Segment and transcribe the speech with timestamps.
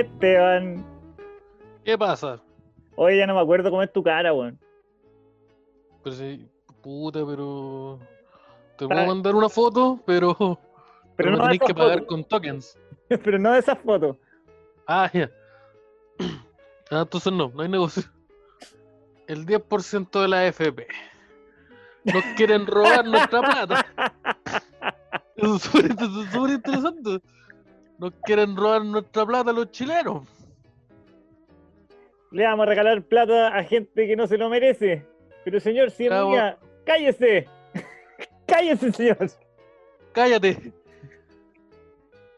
[0.00, 0.84] Esteban.
[1.84, 2.40] ¿Qué pasa?
[2.96, 4.58] Oye, ya no me acuerdo cómo es tu cara, weón.
[6.02, 6.48] Pero sí,
[6.82, 7.98] puta, pero.
[8.78, 10.34] Te Para- puedo mandar una foto, pero.
[10.36, 10.58] Pero,
[11.16, 12.78] Pero me no tenéis que pagar con tokens.
[13.08, 14.16] Pero no de esas fotos.
[14.86, 15.30] Ah, ya.
[16.90, 18.02] Ah, entonces no, no hay negocio.
[19.26, 20.86] El 10% de la AFP.
[22.04, 23.86] Nos quieren robar nuestra plata.
[25.36, 27.22] Eso es súper interesante.
[27.98, 30.26] Nos quieren robar nuestra plata los chilenos.
[32.30, 35.06] Le vamos a regalar plata a gente que no se lo merece.
[35.44, 37.46] Pero señor, si es mía, cállese.
[38.46, 39.30] cállese, señor.
[40.12, 40.72] Cállate.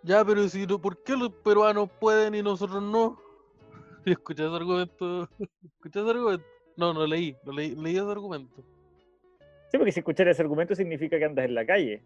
[0.02, 3.19] Ya, pero si no, ¿por qué los peruanos pueden y nosotros no?
[4.05, 5.28] ¿Escuché ese argumento?
[5.64, 6.47] ¿Escuché ese argumento?
[6.77, 8.62] No, no leí, no leí, leí ese argumento.
[9.70, 12.02] Sí, porque si escuchar ese argumento significa que andas en la calle.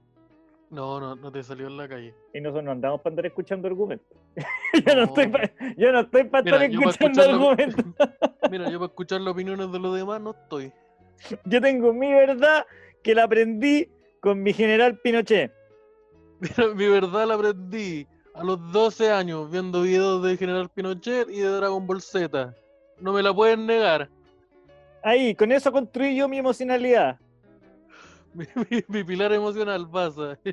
[0.71, 2.15] No, no, no te salió en la calle.
[2.33, 4.17] Y nosotros no andamos para andar escuchando argumentos.
[4.87, 5.03] yo, no No.
[5.05, 7.85] estoy pa- yo no estoy para estar escuchando argumentos.
[8.51, 10.73] Mira, yo para escuchar las opiniones de los demás no estoy.
[11.45, 12.65] Yo tengo mi verdad
[13.03, 13.89] que la aprendí
[14.21, 15.53] con mi general Pinochet.
[16.41, 21.41] Mira, mi verdad la aprendí a los 12 años viendo videos de General Pinochet y
[21.41, 22.55] de Dragon Ball Z.
[23.01, 24.09] No me la pueden negar.
[25.03, 27.19] Ahí, con eso construí yo mi emocionalidad.
[28.35, 30.39] Mi, mi- mi pilar emocional pasa.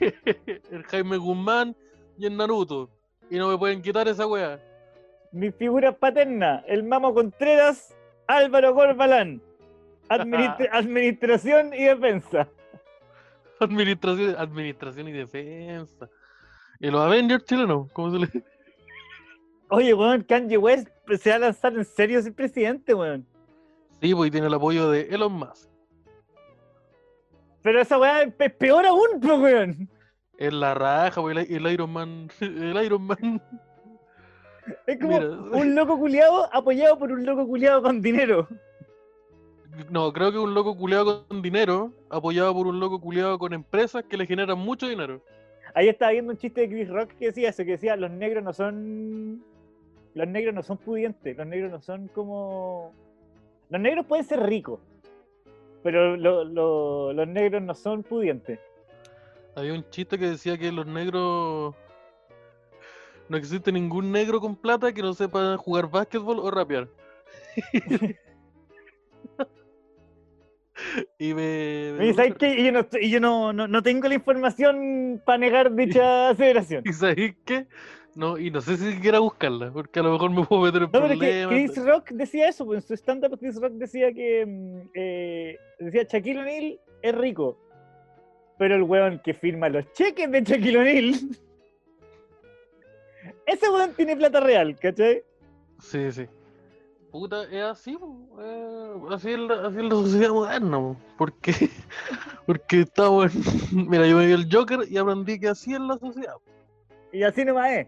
[0.00, 1.74] el Jaime Guzmán
[2.18, 2.90] y el Naruto.
[3.30, 4.60] Y no me pueden quitar esa wea.
[5.32, 7.94] Mis figuras paternas, el Mamo Contreras,
[8.26, 9.40] Álvaro Corbalán.
[10.08, 12.48] Administra- administración y defensa.
[13.60, 16.08] Administración, administración y defensa.
[16.80, 18.28] Y los Avengers chilenos, ¿cómo se le
[19.70, 20.88] Oye, weón, Kanye West
[21.20, 23.26] se va a lanzar en serio ser presidente, weón.
[24.00, 25.68] Sí, pues y tiene el apoyo de Elon Musk.
[27.62, 29.88] Pero esa weá es pe- peor aún, pues, weón.
[30.38, 32.28] Es la raja, pues el, el Iron Man.
[32.40, 33.42] El Iron Man.
[34.86, 35.30] Es como Mira.
[35.30, 38.46] un loco culiado apoyado por un loco culiado con dinero.
[39.90, 44.04] No, creo que un loco culeado con dinero, apoyado por un loco culeado con empresas
[44.04, 45.22] que le generan mucho dinero.
[45.74, 48.42] Ahí estaba viendo un chiste de Chris Rock que decía eso, que decía, los negros
[48.42, 49.42] no son...
[50.14, 52.92] Los negros no son pudientes, los negros no son como...
[53.70, 54.80] Los negros pueden ser ricos,
[55.82, 58.58] pero lo- lo- los negros no son pudientes.
[59.54, 61.74] Había un chiste que decía que los negros.
[63.28, 66.88] No existe ningún negro con plata que no sepa jugar básquetbol o rapear.
[71.18, 71.92] y me.
[71.98, 72.54] me Y ¿sabes qué?
[72.60, 76.84] Y yo, no, y yo no, no, no tengo la información para negar dicha aseveración.
[76.86, 77.66] ¿Y sabéis qué?
[78.14, 80.90] No, y no sé si siquiera buscarla, porque a lo mejor me puedo meter en
[80.90, 81.70] No, pero que problemas.
[81.72, 86.04] Chris Rock decía eso, pues en su stand-up Chris Rock decía que mm, eh, decía
[86.04, 87.58] Shaquille O'Neal es rico,
[88.58, 91.14] pero el weón que firma los cheques de Shaquille O'Neal,
[93.46, 95.22] ese weón tiene plata real, ¿cachai?
[95.80, 96.26] Sí, sí.
[97.10, 97.98] Puta, es así,
[98.38, 101.52] eh, así, es la, así es la sociedad moderna, po, porque,
[102.46, 103.34] porque estamos
[103.72, 103.88] en...
[103.88, 106.34] Mira, yo me vi el Joker y aprendí que así es la sociedad.
[107.10, 107.86] Y así nomás es.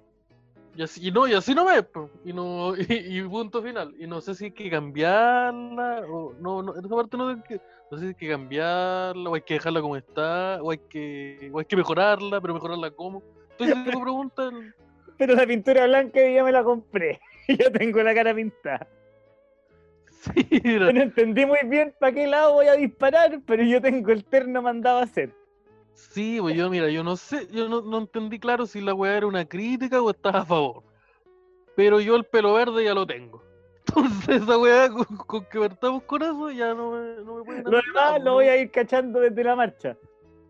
[0.74, 1.84] Y así, y no, y así no me
[2.24, 3.94] y no, y, y punto final.
[3.98, 7.28] Y no sé si hay que cambiarla, o no, no, en esa parte no
[7.90, 11.50] no sé si hay que cambiarla, o hay que dejarla como está, o hay que,
[11.52, 13.22] o hay que mejorarla, pero mejorarla cómo.
[13.58, 14.72] Entonces, esa pregunta, el-
[15.18, 17.20] Pero la pintura blanca ya me la compré.
[17.48, 18.86] Yo tengo la cara pintada.
[20.22, 24.24] sí, no entendí muy bien para qué lado voy a disparar, pero yo tengo el
[24.24, 25.32] terno mandado a hacer.
[25.94, 29.16] Sí, pues yo, mira, yo no sé, yo no, no entendí claro si la weá
[29.16, 30.82] era una crítica o estaba a favor.
[31.76, 33.42] Pero yo el pelo verde ya lo tengo.
[33.96, 37.64] Entonces esa weá, con, con que partamos con eso, ya no me, no me pueden
[37.64, 38.34] Lo demás pues, lo ¿no?
[38.34, 39.96] voy a ir cachando desde la marcha.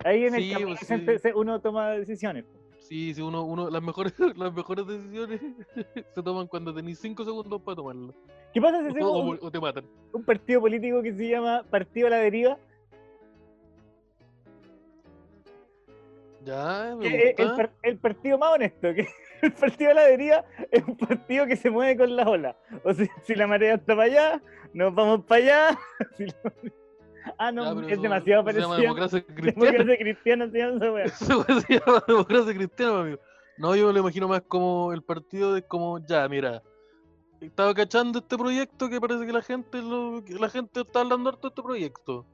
[0.05, 1.29] Ahí en el camino pues, sí.
[1.35, 2.45] uno toma decisiones.
[2.79, 5.41] Sí, sí, uno, uno, las mejores, las mejores decisiones
[6.15, 8.15] se toman cuando tenéis 5 segundos para tomarlas.
[8.53, 9.85] ¿Qué pasa si hacemos o- un, o te matan.
[10.13, 12.59] un partido político que se llama Partido a la Deriva?
[16.45, 17.57] Ya, me el, gusta.
[17.57, 19.07] par- el partido más honesto, que
[19.43, 22.57] el partido a la deriva es un partido que se mueve con la ola.
[22.85, 24.43] O sea, si la marea está para allá,
[24.73, 25.79] nos vamos para allá.
[26.17, 26.35] Si la-
[27.37, 28.95] Ah, no, Ya, es eso- demasiado eso Se llama parecido.
[28.95, 29.71] democracia cristiana.
[29.73, 33.19] Democracia cristiana se llama esa se llama democracia cristiana, amigo.
[33.59, 36.63] No, yo me lo imagino más como el partido de como, ya, mira,
[37.43, 41.29] estaba cachando este proyecto que parece que la gente lo, que la gente está hablando
[41.29, 42.25] harto de este proyecto.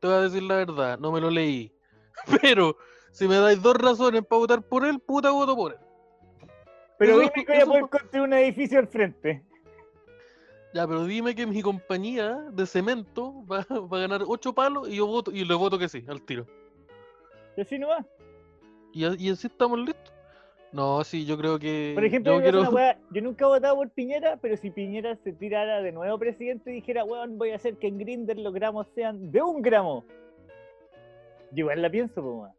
[0.00, 1.72] Te voy a decir la verdad, no me lo leí.
[2.42, 2.76] Pero
[3.12, 5.78] si me dais dos razones para votar por él, puta voto por él.
[7.06, 9.42] Pero dime que voy a poder construir un edificio al frente.
[10.74, 14.96] Ya, pero dime que mi compañía de cemento va, va a ganar ocho palos y
[14.96, 16.46] yo voto, y le voto que sí, al tiro.
[17.56, 18.04] Y así no va.
[18.94, 20.12] Y, así estamos listos.
[20.72, 21.92] No, sí, yo creo que.
[21.94, 25.32] Por ejemplo, yo, yo, quiero- yo nunca he votado por Piñera, pero si Piñera se
[25.34, 28.86] tirara de nuevo presidente y dijera, weón, voy a hacer que en Grinder los gramos
[28.94, 30.04] sean de un gramo.
[31.50, 32.50] Yo igual la pienso, weón.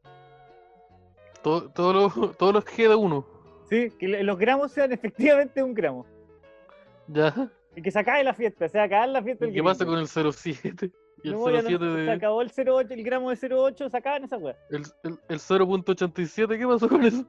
[1.42, 3.25] todo- todos los, todos los G de uno.
[3.74, 6.06] Sí, que lo- los gramos sean efectivamente un gramo.
[7.08, 7.50] Ya.
[7.75, 9.98] Y que se acabe la fiesta, se acabe la fiesta ¿Y del ¿Qué pasa con
[9.98, 10.92] el 07?
[11.24, 13.98] Y el No, ya no, 07 Se acabó el 08, el gramo de 08, se
[13.98, 14.58] acaban esas weas.
[14.70, 17.25] El, el, el 0.87, ¿qué pasó con eso?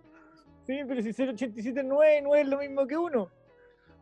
[0.67, 3.31] Sí, pero si 087 es 9, 9 es lo mismo que uno.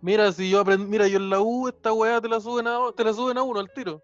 [0.00, 2.78] Mira, si yo aprendí, mira, yo en la U esta weá te la suben a,
[2.96, 4.02] te la suben a uno al tiro.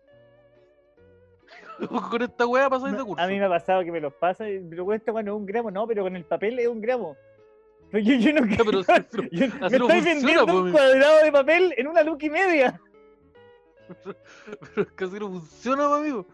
[2.11, 3.23] con esta weá pasáis de No, curso.
[3.23, 5.71] a mí me ha pasado que me los pasa, pero cuesta cuando es un gramo,
[5.71, 7.17] no, pero con el papel es un gramo.
[7.91, 11.25] Pero yo, yo no pero, pero- yo- así me estoy funciona, vendiendo po, un cuadrado
[11.25, 12.81] de papel en una luca y media.
[14.75, 16.27] pero que así no funciona, po, amigo.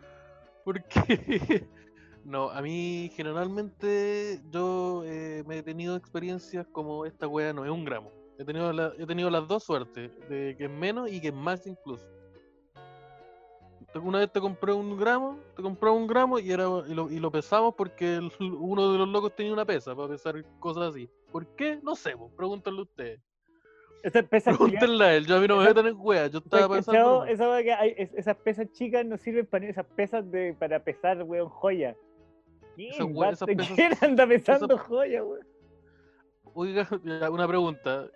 [0.65, 1.67] Porque
[2.25, 7.71] no, a mí generalmente yo eh, me he tenido experiencias como esta weá no es
[7.71, 8.11] un gramo.
[8.39, 11.35] He tenido, la- he tenido las dos suertes, de que es menos y que es
[11.35, 12.05] más incluso.
[14.03, 17.21] Una vez te compré un gramo, te compré un gramo y, era, y, lo, y
[17.21, 21.09] lo pesamos porque el- uno de los locos tenía una pesa para pesar cosas así.
[21.35, 21.81] ¿Por qué?
[21.83, 23.21] No sé, pues, pregúntenle ustedes.
[24.05, 26.47] Chicas, Pregúntenle a él, yo a mí no me Esa- metan en weas, yo ¿tú
[26.55, 27.25] has estaba pensando.
[27.25, 27.85] esa
[28.21, 31.97] esas pesas chicas no sirven para esas pesas de, para pesar, weón, joya.
[32.77, 35.45] ¿Quién, esas pesas- ¿Quién anda pesando esas- joya, weón?
[36.55, 36.87] Oiga,
[37.33, 38.07] una pregunta.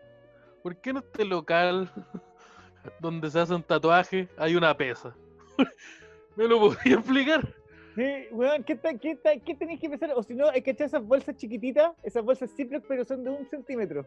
[0.63, 1.91] ¿Por qué en este local
[3.01, 5.17] donde se hacen tatuajes hay una pesa?
[6.37, 7.53] ¿Me lo podría explicar?
[7.95, 10.13] Sí, weón, ¿qué, qué, qué tenéis que pesar?
[10.15, 13.31] O si no, hay que echar esas bolsas chiquititas, esas bolsas Ziploc, pero son de
[13.31, 14.07] un centímetro.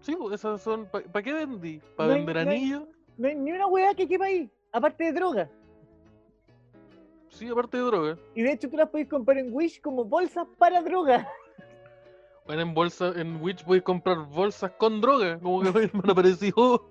[0.00, 0.86] Sí, pues esas son.
[0.86, 1.80] ¿Para qué vendí?
[1.96, 2.84] ¿Para No vender anillos?
[3.16, 5.50] No hay ni una weá que quepa ahí, aparte de droga.
[7.30, 8.18] Sí, aparte de droga.
[8.34, 11.28] Y de hecho tú las podéis comprar en Wish como bolsas para droga.
[12.46, 15.38] Bueno, en bolsa, en voy a comprar bolsas con droga.
[15.38, 16.88] Como que me han aparecido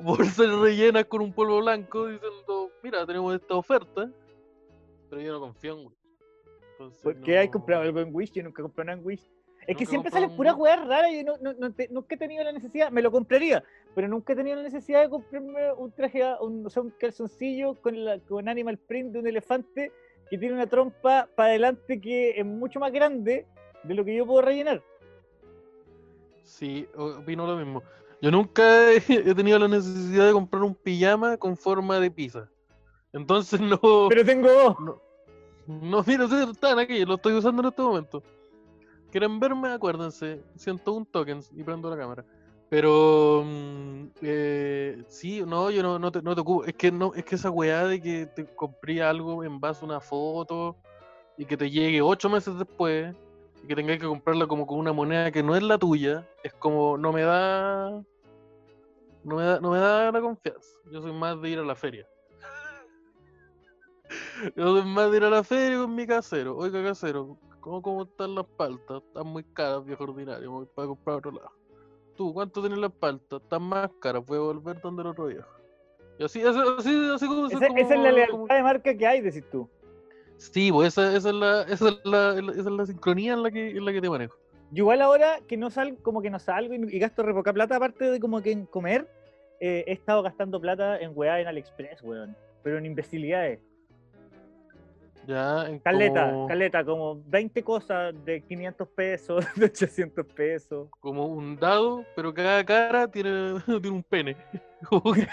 [0.00, 4.10] bolsas rellenas con un polvo blanco diciendo, mira, tenemos esta oferta.
[5.08, 5.98] Pero yo no confío en Witch.
[6.72, 8.32] Entonces, ¿Por qué hay comprado algo en Wish?
[8.32, 9.28] Yo nunca he comprado nada en Wish.
[9.66, 10.62] Es que siempre salen en puras Wish.
[10.62, 11.10] weas raras.
[11.12, 13.62] Yo no, no- no te- nunca he tenido la necesidad, me lo compraría,
[13.94, 16.90] pero nunca he tenido la necesidad de comprarme un traje, a- un, o sea, un
[16.90, 19.92] calzoncillo con, la, con animal print de un elefante
[20.30, 23.46] que tiene una trompa para adelante que es mucho más grande
[23.82, 24.82] de lo que yo puedo rellenar.
[26.44, 27.82] Sí, opino lo mismo.
[28.22, 28.62] Yo nunca
[29.08, 32.48] he tenido la necesidad de comprar un pijama con forma de pizza.
[33.12, 33.78] Entonces no.
[34.08, 34.76] Pero tengo dos.
[34.80, 35.00] No,
[35.66, 38.22] no mira, están aquí, lo estoy usando en este momento.
[39.10, 39.72] ¿Quieren verme?
[39.72, 42.24] Acuérdense, 101 tokens y prendo la cámara.
[42.68, 46.64] Pero mm, eh, sí, no, yo no, no, te, no te ocupo.
[46.64, 49.88] Es que no, es que esa weá de que te compré algo en base a
[49.88, 50.76] una foto
[51.36, 53.12] y que te llegue ocho meses después
[53.64, 56.52] y que tengas que comprarla como con una moneda que no es la tuya, es
[56.54, 57.90] como no me da.
[59.24, 60.70] No me da, no me da la confianza.
[60.92, 62.06] Yo soy más de ir a la feria.
[64.56, 66.56] Yo soy más de ir a la feria con mi casero.
[66.56, 69.02] Oiga, casero, ¿cómo, cómo están las paltas?
[69.06, 70.50] Están muy caras, viejo ordinario.
[70.50, 71.50] Me voy para comprar a otro lado.
[72.16, 73.40] Tú, ¿cuánto tienes las paltas?
[73.42, 74.24] Están más caras.
[74.26, 75.48] Voy a volver donde el otro viejo.
[76.18, 78.94] Y así, así, así, así como, Esa, como- esa es la lealtad como- de marca
[78.94, 79.68] que hay, decís tú.
[80.36, 83.50] Sí, pues esa, esa, es la, esa, es la, esa es la sincronía en la
[83.50, 84.36] que, en la que te manejo.
[84.72, 87.52] Yo igual ahora que no salgo, como que no salgo y, y gasto re poca
[87.52, 89.06] plata, aparte de como que en comer,
[89.60, 92.36] eh, he estado gastando plata en weá en AliExpress, weón.
[92.62, 93.60] Pero en imbecilidades.
[95.26, 100.88] Ya, Caleta, como, caleta, como 20 cosas de 500 pesos, de 800 pesos.
[101.00, 104.36] como un dado, pero cada cara tiene, tiene un pene.
[104.88, 105.28] Como que-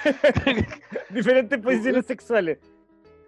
[1.09, 2.59] Diferentes posiciones sexuales.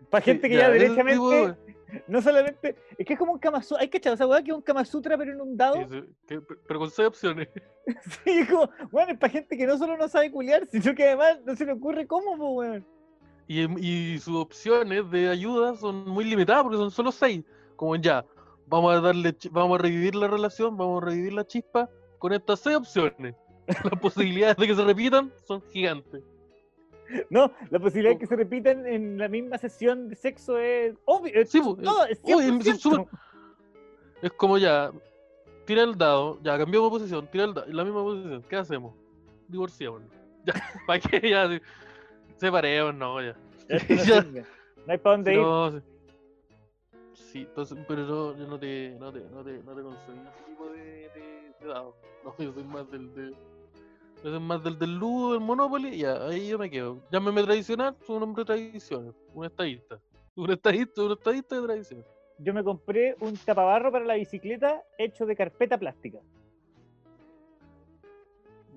[0.09, 1.59] Para gente que ya, ya, tipo derechamente,
[2.07, 4.51] no solamente, es que es como un Kama Sutra, hay que echar esa weá que
[4.51, 5.87] es un Kama Sutra pero en un dado.
[6.27, 7.47] Que- pero con seis opciones.
[8.25, 11.05] Sí, es como, bueno, es para gente que no solo no sabe culiar, sino que
[11.05, 12.85] además no se le ocurre cómo, pues, weón.
[13.49, 17.43] Y, y sus opciones de ayuda son muy limitadas porque son solo seis.
[17.75, 18.23] Como ya,
[18.67, 21.89] vamos a darle, vamos a revivir la relación, vamos a revivir la chispa
[22.19, 23.33] con estas seis opciones.
[23.91, 26.21] Las posibilidades de que se repitan son gigantes.
[27.31, 28.19] No, la posibilidad de Oh.
[28.19, 31.33] que se repitan en la misma sesión de sexo es obvio.
[31.33, 33.07] es Sí, todo, es oye, 100%.
[34.21, 34.91] es como ya,
[35.65, 38.93] tira el dado, ya cambiamos posición, tira el dado, la misma posición, ¿qué hacemos?
[39.47, 40.07] Divorciémonos.
[40.45, 40.53] Ya,
[40.85, 41.29] ¿para qué?
[41.31, 41.49] Ya,
[42.39, 43.35] sí, separemos, no, ya.
[43.69, 44.21] No Ya.
[44.23, 44.45] sirve.
[44.85, 45.39] No hay para dónde ir.
[45.41, 45.77] No, sí.
[47.13, 50.43] Sí, entonces, pero no, yo no te, no te, no te, no te concedí ese
[50.47, 50.79] tipo de,
[51.09, 51.95] de, de dados.
[52.23, 53.31] No, yo soy más del de.
[54.23, 56.97] Yo soy más del del Ludo, del Monopoly, y ya, ahí yo me quedo.
[57.11, 59.99] Llámeme tradicional, soy un hombre de tradiciones, un estadista.
[60.35, 62.05] Un estadista, un estadista de tradiciones.
[62.39, 66.19] yo me compré un tapabarro para la bicicleta hecho de carpeta plástica.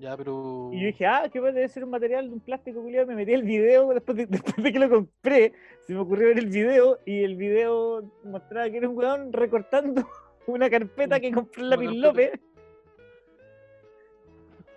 [0.03, 0.69] Ya, pero.
[0.73, 3.07] Y yo dije, ah, que debe ser un material de un plástico culiado.
[3.07, 5.53] Me metí el video después de, después de que lo compré.
[5.87, 10.05] Se me ocurrió ver el video y el video mostraba que era un weón recortando
[10.45, 11.93] una carpeta que compró en carpeta.
[11.93, 12.31] López.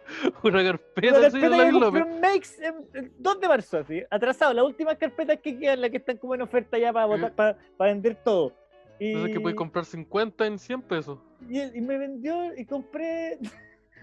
[0.45, 2.02] Una carpeta, Una carpeta que compré López.
[2.06, 4.02] en Makes en- el 2 de marzo, así.
[4.09, 4.52] Atrasado.
[4.54, 7.59] Las últimas carpetas que quedan, las que están como en oferta ya para, botar- para,
[7.76, 8.52] para vender todo.
[9.00, 11.18] Y, Entonces que puedes comprar 50 en 100 pesos.
[11.50, 13.38] y me vendió y compré.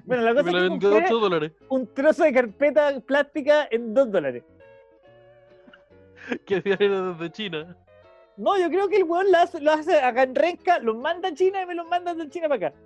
[0.05, 1.51] Bueno, la cosa me es que vendió compré 8 dólares.
[1.69, 4.43] un trozo de carpeta plástica en 2 dólares.
[6.45, 7.77] Que era desde China.
[8.37, 11.29] No, yo creo que el weón lo hace, lo hace acá en Renca, los manda
[11.29, 12.77] a China y me los manda de China para acá.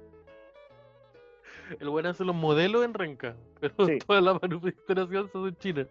[1.79, 3.35] El buen hace los modelos en Renca.
[3.59, 3.97] Pero Sí.
[4.07, 5.87] toda la manufacturación se hace en China.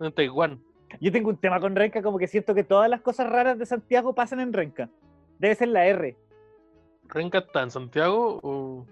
[0.00, 0.62] En Taiwán.
[1.00, 3.66] Yo tengo un tema con Renca, como que siento que todas las cosas raras de
[3.66, 4.88] Santiago pasan en Renca.
[5.38, 6.16] Debe ser la R.
[7.08, 8.86] ¿Renca está en Santiago o,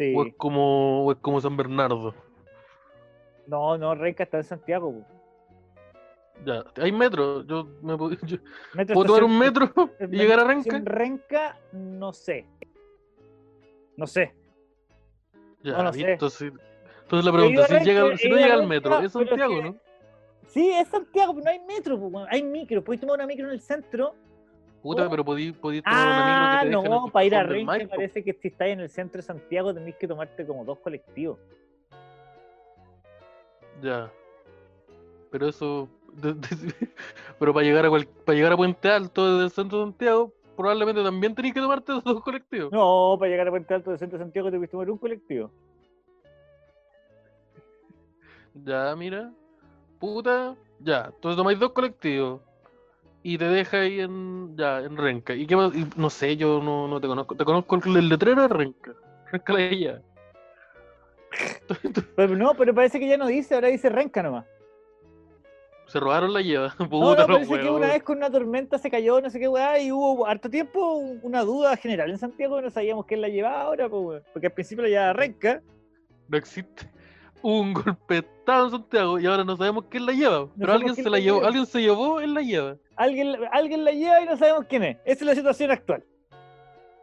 [0.00, 0.14] Sí.
[0.16, 2.14] o es como, o es como San Bernardo?
[3.46, 4.94] No, no, Renca está en Santiago.
[4.94, 5.04] po.
[6.46, 7.42] Ya, hay metro.
[7.44, 8.38] Yo me puedo, yo-
[8.72, 10.80] Metro ¿puedo tomar un metro y llegar a Renca.
[10.82, 12.46] Renca, no sé.
[13.98, 14.34] No sé.
[15.62, 16.16] Ya, no sé.
[16.30, 16.46] sí.
[17.02, 19.76] Entonces la pregunta, si, llega, si no llega al Renca, metro, es Santiago, ¿no?
[20.46, 22.00] Sí, es Santiago, pero no hay metro.
[22.00, 22.26] po, weón.
[22.30, 22.82] Hay micro.
[22.82, 24.14] Puedes tomar una micro en el centro.
[24.82, 25.10] Puta, Oh.
[25.10, 27.90] pero podí, podí tomar una Ah, micro que te en no, para ir a Maipo.
[27.90, 31.38] parece que si estáis en el centro de Santiago tenéis que tomarte como dos colectivos.
[33.82, 34.10] Ya.
[35.30, 35.88] Pero eso.
[37.38, 40.32] pero para llegar a cual- para llegar a Puente Alto desde el centro de Santiago,
[40.56, 42.72] probablemente también tenéis que tomarte esos dos colectivos.
[42.72, 45.50] No, para llegar a Puente Alto del centro de Santiago te que tomar un colectivo.
[48.54, 49.30] Ya, mira.
[49.98, 50.56] Puta.
[50.80, 51.10] Ya.
[51.14, 52.40] Entonces tomáis dos colectivos.
[53.22, 54.56] Y te deja ahí en.
[54.56, 55.34] Ya, en Renca.
[55.34, 55.74] ¿Y qué más?
[55.74, 57.36] Y no sé, yo no, no te conozco.
[57.36, 58.94] Te conozco el, letrero de Renca.
[59.30, 60.02] Renca la ella.
[62.16, 64.44] Pero no, pero parece que ya no dice, ahora dice Renca nomás.
[65.86, 66.74] Se robaron la lleva.
[66.90, 69.80] Puta, No, parece que una vez con una tormenta se cayó, no sé qué weá,
[69.80, 73.88] y hubo harto tiempo una duda general en Santiago no sabíamos quién la llevaba ahora,
[73.88, 75.62] pues, porque al principio la llevaba Renca.
[76.28, 76.88] No existe.
[77.42, 80.48] Hubo un golpe en Santiago y ahora no sabemos quién la lleva.
[80.58, 81.46] Pero alguien se la llevó, lleva.
[81.48, 82.76] alguien se llevó, él la lleva.
[82.96, 84.96] Alguien, alguien la lleva y no sabemos quién es.
[85.04, 86.04] Esa es la situación actual.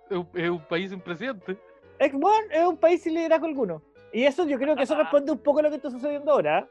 [0.09, 1.57] Es un, es un país sin presidente.
[1.99, 3.81] Es, bueno, es un país sin liderazgo alguno.
[4.13, 6.67] Y eso yo creo que eso responde un poco a lo que está sucediendo ahora.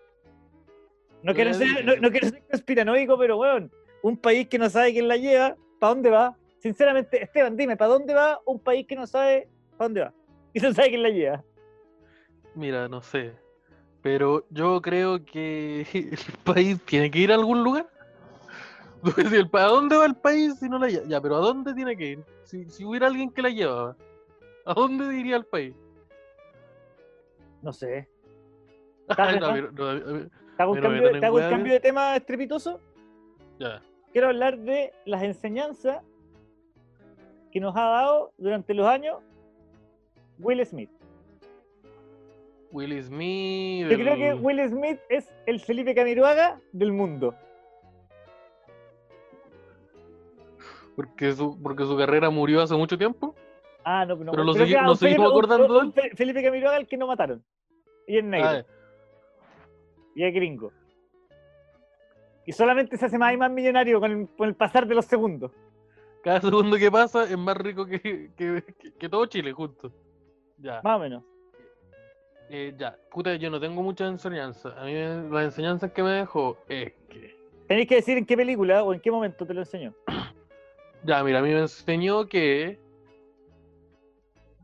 [1.23, 3.71] No quiero Ya, ser, no, no quiero ser conspiranoico, pero weón,
[4.03, 6.37] un país que no sabe quién la lleva, ¿para dónde va?
[6.59, 10.13] Sinceramente, Esteban, dime, ¿para dónde va un país que no sabe para dónde va?
[10.53, 11.45] Y no sabe quién la lleva.
[12.55, 13.35] Mira, no sé.
[14.07, 17.89] Pero yo creo que el país tiene que ir a algún lugar.
[19.51, 21.07] Pa- ¿A dónde va el país si no la lleva?
[21.09, 22.25] Ya, pero ¿a dónde tiene que ir?
[22.45, 23.97] Si, si hubiera alguien que la llevaba,
[24.65, 25.75] ¿a dónde iría el país?
[27.63, 28.09] No sé.
[29.17, 29.33] ¿Te hago
[30.73, 32.81] un, cambio de tema estrepitoso?
[33.59, 33.83] ya.
[34.13, 36.01] Quiero hablar de las enseñanzas
[37.51, 39.17] que nos ha dado durante los años
[40.39, 40.91] Will Smith.
[42.73, 43.89] Will Smith.
[43.91, 47.35] Yo creo que Will Smith es el Felipe Camiroaga del mundo.
[50.95, 53.35] porque, su, porque su carrera murió hace mucho tiempo.
[53.85, 54.33] Ah, no, no.
[54.33, 57.07] Pero lo segui- nos un seguimos un- acordando un Fe- Felipe Camiroaga el que no
[57.07, 57.45] mataron.
[58.07, 58.49] Y es negro.
[58.49, 58.63] Ah,
[60.15, 60.73] Y es gringo.
[62.47, 65.05] Y solamente se hace más y más millonario con el, con el pasar de los
[65.05, 65.53] segundos.
[66.23, 69.93] cada segundo que pasa es más rico que, que, que- que todo Chile junto.
[70.59, 70.81] Ya.
[70.83, 71.23] Más o menos.
[72.49, 74.73] Eh, ya, puta, yo no tengo muchas enseñanzas.
[74.77, 77.37] A mí las enseñanzas que me dejó es que.
[77.67, 79.93] Tenéis que decir en qué película o en qué momento te lo enseñó.
[81.05, 82.79] Ya, mira, a mí me enseñó que.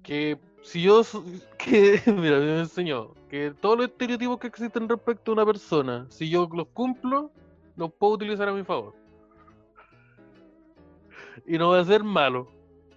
[0.02, 1.02] Que si yo.
[1.58, 5.46] Que, mira, a mí me enseñó que todos los estereotipos que existen respecto a una
[5.46, 7.30] persona, si yo los cumplo,
[7.76, 8.94] los puedo utilizar a mi favor.
[11.46, 12.48] Y no va a ser malo.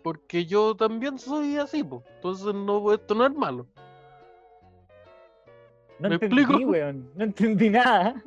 [0.03, 2.03] Porque yo también soy así, pues.
[2.15, 3.65] Entonces no, esto no es malo.
[5.99, 6.71] No ¿Me entendí, explico?
[6.71, 7.09] weón.
[7.15, 8.21] No entendí nada.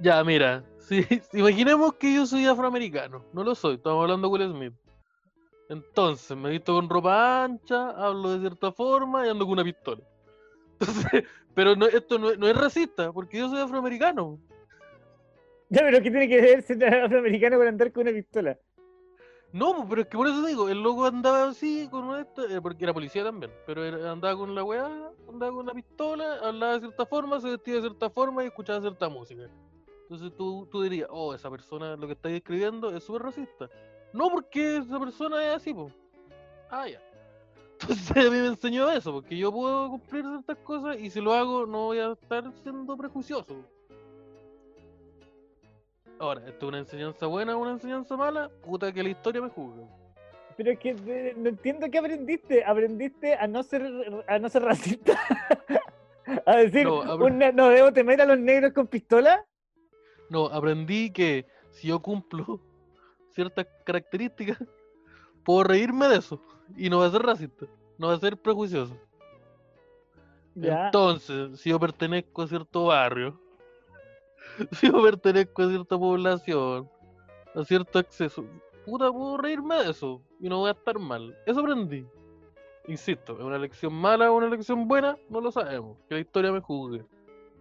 [0.00, 4.32] Ya, mira, si, si imaginemos que yo soy afroamericano, no lo soy, estamos hablando de
[4.44, 4.74] Will Smith.
[5.68, 10.02] Entonces, me visto con ropa ancha, hablo de cierta forma y ando con una pistola.
[10.80, 11.24] Entonces,
[11.54, 14.38] pero no, esto no, es- no es racista, porque yo soy afroamericano.
[15.68, 18.58] Ya, pero ¿qué tiene que ver ser afroamericano con andar con una pistola?
[19.52, 22.44] No, pues, pero es que por eso digo, el loco andaba así con una esta-
[22.44, 24.86] eh, porque era policía también, pero andaba con la weá,
[25.28, 28.80] andaba con una pistola, hablaba de cierta forma, se vestía de cierta forma y escuchaba
[28.80, 29.42] cierta música.
[30.04, 33.68] Entonces tú, tú dirías, oh, esa persona lo que está describiendo es súper racista.
[34.12, 35.90] No, porque esa persona es así, po.
[36.70, 37.00] Ah, ya.
[37.80, 41.32] Entonces a mí me enseñó eso, porque yo puedo cumplir ciertas cosas y si lo
[41.34, 43.56] hago no voy a estar siendo prejuicioso.
[46.22, 48.48] Ahora, ¿esto es una enseñanza buena o una enseñanza mala?
[48.62, 49.82] Puta que la historia me juzga.
[50.56, 52.64] Pero es que eh, no entiendo qué aprendiste.
[52.64, 53.82] Aprendiste a no ser,
[54.28, 55.18] a no ser racista.
[56.46, 57.16] a decir, No,
[57.52, 59.44] no debo temer a los negros con pistola.
[60.30, 62.60] No, aprendí que si yo cumplo
[63.30, 64.62] ciertas características,
[65.42, 66.40] puedo reírme de eso
[66.76, 67.66] y no va a ser racista,
[67.98, 68.96] no va a ser prejuicioso.
[70.54, 70.84] Ya.
[70.84, 73.40] Entonces, si yo pertenezco a cierto barrio,
[74.72, 76.88] si yo pertenezco a cierta población,
[77.54, 78.44] a cierto acceso,
[78.84, 81.36] puta, puedo reírme de eso y no voy a estar mal.
[81.46, 82.06] Eso aprendí.
[82.88, 85.16] Insisto, ¿es una lección mala o una lección buena?
[85.28, 85.96] No lo sabemos.
[86.08, 87.04] Que la historia me juzgue.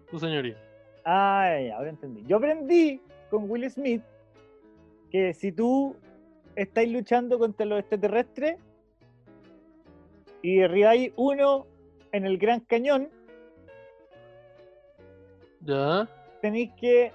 [0.10, 0.58] Tu señoría.
[1.06, 2.24] Ah, ya, ahora entendí.
[2.26, 4.02] Yo aprendí con Will Smith
[5.12, 5.96] que si tú
[6.56, 8.58] estás luchando contra los extraterrestres
[10.42, 11.68] y derribáis uno
[12.12, 13.10] en el Gran Cañón,
[15.64, 16.08] ¿Ya?
[16.42, 17.12] Tenéis que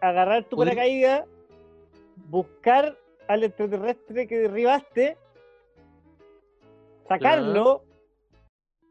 [0.00, 1.24] agarrar tu paracaídas,
[2.28, 2.96] buscar
[3.26, 5.16] al extraterrestre que derribaste,
[7.08, 7.84] sacarlo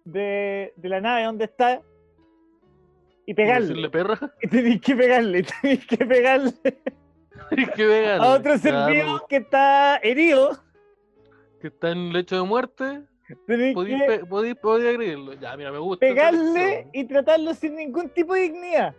[0.05, 1.81] de, de la nave donde está
[3.25, 3.67] y ¿Y pegarle.
[3.67, 4.19] decirle perra?
[4.41, 6.53] Y tenéis que pegarle, tenéis que pegarle
[7.49, 8.25] que pegarle.
[8.25, 10.57] a otro ser pues, vivo que está herido.
[11.61, 13.03] Que está en lecho de muerte.
[13.45, 15.33] Tenéis Podéis que podéis- podéis agredirlo.
[15.33, 15.99] Ya, mira, me gusta.
[16.05, 18.95] pegarle y tratarlo sin ningún tipo de dignidad.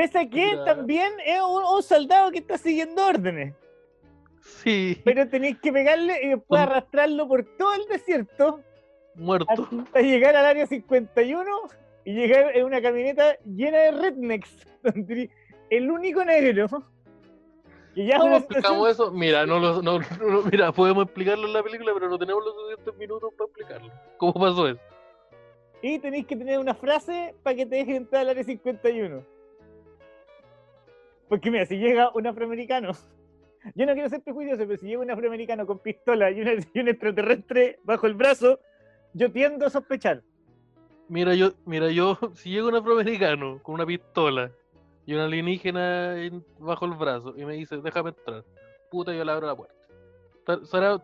[0.00, 3.54] Pese a que también es un, un soldado que está siguiendo órdenes.
[4.40, 8.60] Sí, Pero tenéis que pegarle y después arrastrarlo por todo el desierto
[9.14, 9.46] muerto.
[9.50, 11.44] hasta llegar al área 51
[12.04, 14.66] y llegar en una camioneta llena de rednecks.
[15.70, 16.66] El único negro.
[17.94, 19.10] Que ya ¿Cómo explicamos eso?
[19.10, 22.54] Mira, no lo, no, no- mira, podemos explicarlo en la película, pero no tenemos los
[22.54, 23.92] suficientes minutos para explicarlo.
[24.16, 24.80] ¿Cómo pasó eso?
[25.82, 29.22] Y tenéis que tener una frase para que te dejen entrar al área 51.
[31.30, 32.90] Porque mira, si llega un afroamericano,
[33.76, 37.78] yo no quiero ser prejuicioso, pero si llega un afroamericano con pistola y, un extraterrestre
[37.84, 38.58] bajo el brazo,
[39.14, 40.22] yo tiendo a sospechar.
[41.08, 44.50] Mira, yo, mira, yo, si llega un afroamericano con una pistola
[45.06, 48.44] y un alienígena en- bajo el brazo y me dice, déjame entrar,
[48.90, 49.74] puta, yo le abro la puerta.
[50.44, 50.98] Tar- Estará,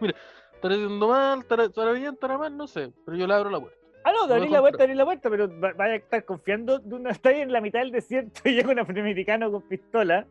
[0.00, 0.14] mira,
[0.52, 3.60] estaré haciendo mal, estará, estará bien, estará mal, no sé, pero yo le abro la
[3.60, 3.77] puerta.
[4.08, 4.88] Ah, no, No abrí dejo la puerta, entrar.
[4.88, 7.60] abrí la puerta, pero va- vaya a estar confiando de una está ahí en la
[7.60, 10.26] mitad del desierto y llega un afroamericano con pistola,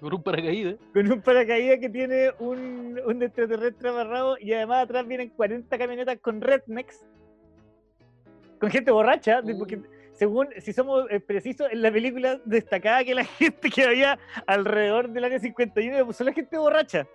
[0.00, 0.76] Con un paracaídas.
[0.94, 6.18] con un paracaídas que tiene un, un extraterrestre amarrado y además atrás vienen 40 camionetas
[6.20, 7.06] con rednecks,
[8.58, 9.82] con gente borracha, de- porque Uh.
[10.12, 15.08] según, si somos eh, precisos, en la película destacaba que la gente que había alrededor
[15.10, 17.06] del área 51 puso la gente borracha.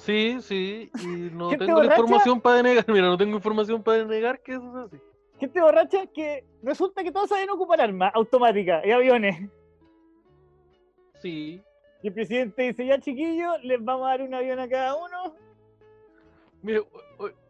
[0.00, 2.00] Sí, sí, y no ¿Gente tengo borracha?
[2.00, 5.02] información para denegar, mira, no tengo información para denegar que eso es así.
[5.38, 9.50] Gente borracha que resulta que todos saben ocupar armas automáticas y aviones.
[11.20, 11.62] Sí,
[12.02, 15.34] Y el presidente dice, ya chiquillos, les vamos a dar un avión a cada uno.
[16.62, 16.82] Mire,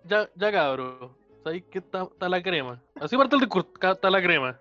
[0.05, 2.83] ya, ya cabro, sabéis que está, está la crema.
[3.01, 4.59] Así parte el discurso, está la crema.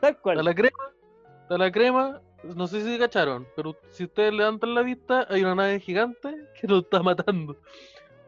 [0.00, 0.44] Tal Está cual.
[0.44, 0.92] la crema,
[1.42, 5.54] está la crema, no sé si cacharon, pero si ustedes levantan la vista, hay una
[5.54, 7.56] nave gigante que nos está matando.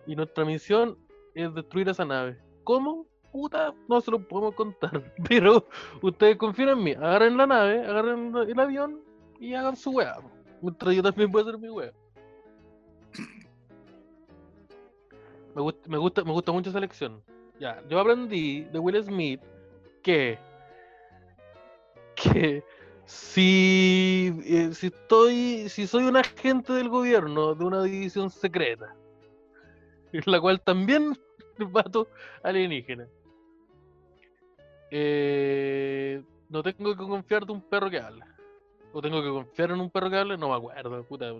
[0.07, 0.99] Y nuestra misión
[1.35, 2.39] es destruir esa nave.
[2.63, 3.07] ¿Cómo?
[3.33, 5.13] Puta, no se lo podemos contar.
[5.29, 5.67] Pero
[6.03, 6.93] ustedes confían en mí.
[6.93, 9.01] Agarren la nave, agarren el avión
[9.41, 10.17] y hagan su weá.
[10.61, 11.93] Mientras yo también a hacer mi weá.
[15.55, 17.23] Me gusta, me gusta, me gusta mucho esa lección.
[17.61, 19.41] Ya, yo aprendí de Will Smith
[20.03, 20.39] que
[22.15, 22.63] que
[23.07, 28.95] si, eh, si estoy, si soy un agente del gobierno de una división secreta,
[30.13, 31.19] en la cual también
[31.73, 32.09] mato
[32.43, 33.09] alienígenas,
[34.91, 38.27] eh, no tengo que confiar de un perro que habla.
[38.93, 41.33] O tengo que confiar en un perro que habla, no me acuerdo, puta.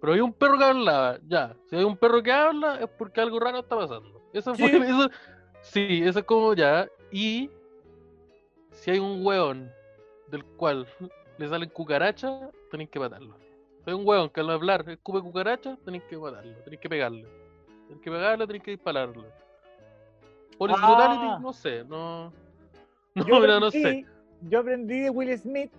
[0.00, 1.56] Pero hay un perro que hablaba, ya.
[1.68, 4.22] Si hay un perro que habla, es porque algo raro está pasando.
[4.32, 4.76] Eso fue, Sí.
[4.84, 5.10] eso,
[5.60, 6.88] sí, eso es como ya.
[7.10, 7.50] Y
[8.70, 9.72] si hay un hueón
[10.30, 10.86] del cual
[11.38, 13.34] le salen cucarachas, tenéis que matarlo.
[13.86, 17.26] Hay un hueón que al hablar escupe cucarachas, tenéis que matarlo, tenéis que pegarle.
[17.86, 19.28] Tenéis que pegarle, tenéis que dispararle.
[20.58, 20.86] Police Ah.
[20.88, 22.32] brutality, no sé, no.
[23.14, 24.06] No, Yo mira, no aprendí- sé.
[24.42, 25.72] Yo aprendí de Will Smith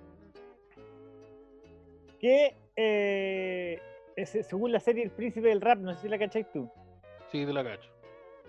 [2.19, 3.79] que, eh,
[4.25, 6.69] según la serie El Príncipe del Rap, no sé si la cacháis tú,
[7.31, 7.89] Sí, te la cacho.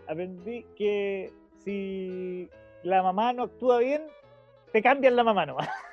[0.08, 1.32] aprendí que
[1.64, 2.48] si
[2.82, 4.02] la mamá no actúa bien,
[4.72, 5.68] te cambian la mamá nomás.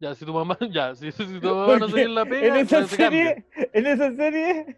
[0.00, 2.56] Ya, si tu mamá, ya, si, si tu mamá no se en la pega, en
[2.56, 3.34] esa pues, cambia.
[3.34, 4.76] serie, en esa serie,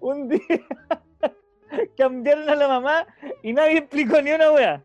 [0.00, 0.40] un día
[1.96, 3.06] cambiaron a la mamá
[3.42, 4.84] y nadie explicó ni una wea.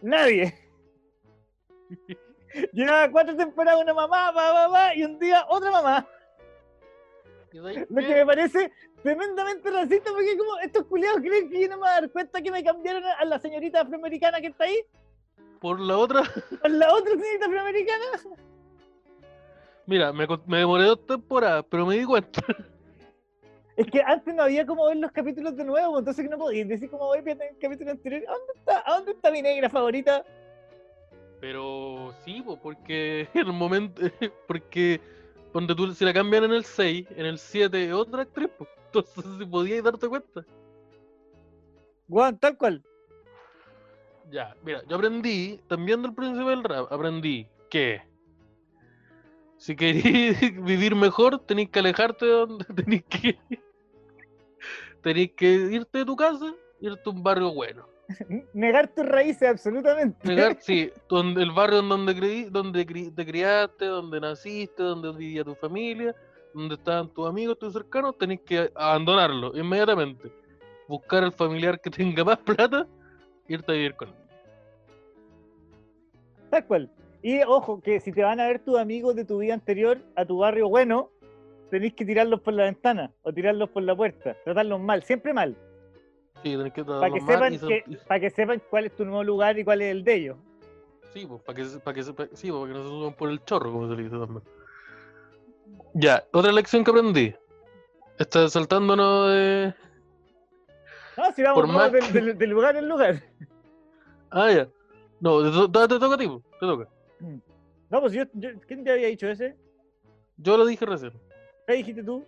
[0.00, 0.54] Nadie.
[2.72, 6.08] Llevaba cuatro temporadas una mamá, pa, pa, y un día otra mamá.
[7.52, 8.70] ¿Y sabes Lo que me parece
[9.02, 12.40] tremendamente racista porque como estos culiados creen que yo no me voy a dar cuenta
[12.40, 14.78] que me cambiaron a la señorita afroamericana que está ahí
[15.64, 16.22] Por la otra,
[16.60, 18.04] por la otra señorita afroamericana.
[19.86, 20.26] mira, me,
[20.58, 22.42] demoré dos temporadas, pero me di cuenta.
[23.76, 26.68] Es que antes no había como ver los capítulos de nuevo, entonces que no podías
[26.68, 28.22] decir como voy ver el capítulo anterior.
[28.28, 30.22] ¿A dónde está, ¿A dónde está mi negra favorita?
[31.40, 34.02] Pero sí, po, porque en el momento,
[34.46, 35.00] porque
[35.54, 38.50] donde tú, si la cambian en el 6, en el 7 es otra actriz,
[38.84, 40.44] entonces si podías darte cuenta.
[42.06, 42.84] Juan, tal cual.
[44.34, 48.02] Ya, mira, yo aprendí, también del príncipe del rap, aprendí que
[49.58, 53.38] si queréis vivir mejor, tenéis que alejarte de donde tenéis que
[55.02, 57.86] tenéis que irte de tu casa, irte a un barrio bueno.
[58.54, 60.26] Negar tus raíces, absolutamente.
[60.26, 65.12] Negar, sí, donde, el barrio en donde creí, donde cri- te criaste, donde naciste, donde
[65.12, 66.12] vivía tu familia,
[66.52, 70.32] donde estaban tus amigos, tus cercanos, tenés que abandonarlo inmediatamente.
[70.88, 72.84] Buscar al familiar que tenga más plata,
[73.46, 74.23] irte a vivir con él.
[76.50, 76.90] Tal cual.
[77.22, 80.24] Y ojo, que si te van a ver tus amigos de tu vida anterior a
[80.24, 81.10] tu barrio bueno,
[81.70, 84.36] tenés que tirarlos por la ventana o tirarlos por la puerta.
[84.44, 85.56] Tratarlos mal, siempre mal.
[86.42, 89.58] Sí, tenés que Para que, sepan que, para que sepan cuál es tu nuevo lugar
[89.58, 90.36] y cuál es el de ellos.
[91.14, 93.14] Sí, pues, para que, se- pa' que, se- pa- sí, para que no se suban
[93.14, 94.42] por el chorro, como se le dice también.
[95.94, 97.34] Ya, otra lección que aprendí.
[98.18, 99.74] Está saltándonos de.
[101.16, 103.22] No, si vamos, vamos más del, del- del lugar en lugar.
[104.30, 104.68] Ah, ya.
[105.24, 106.28] No, te, to- te toca a ti,
[106.60, 106.86] te toca.
[107.88, 109.56] No, pues yo, yo- ¿quién te había dicho ese?
[110.36, 111.12] Yo lo dije recién.
[111.66, 112.26] ¿Qué dijiste tú?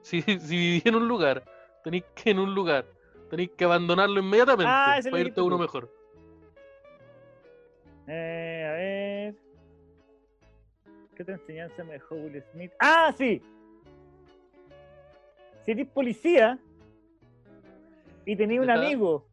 [0.00, 1.44] Si, si viví en un lugar,
[1.84, 2.86] tenéis que en un lugar,
[3.28, 5.62] tenéis que abandonarlo inmediatamente Ah, para irte a uno tú.
[5.62, 5.90] mejor.
[8.08, 9.34] Eh, a ver.
[11.14, 12.72] ¿Qué otra enseñanza me dejó Will Smith?
[12.80, 13.42] ¡Ah, sí!
[15.66, 16.58] Si eres policía
[18.24, 19.26] y tenés un amigo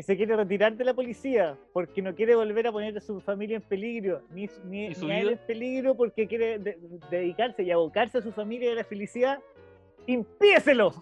[0.00, 3.20] que se quiere retirar de la policía porque no quiere volver a poner a su
[3.20, 6.78] familia en peligro, ni, ni, ¿Y su ni a él en peligro porque quiere de-
[7.10, 9.40] dedicarse y abocarse a su familia y a la felicidad,
[10.06, 10.94] impíeselo.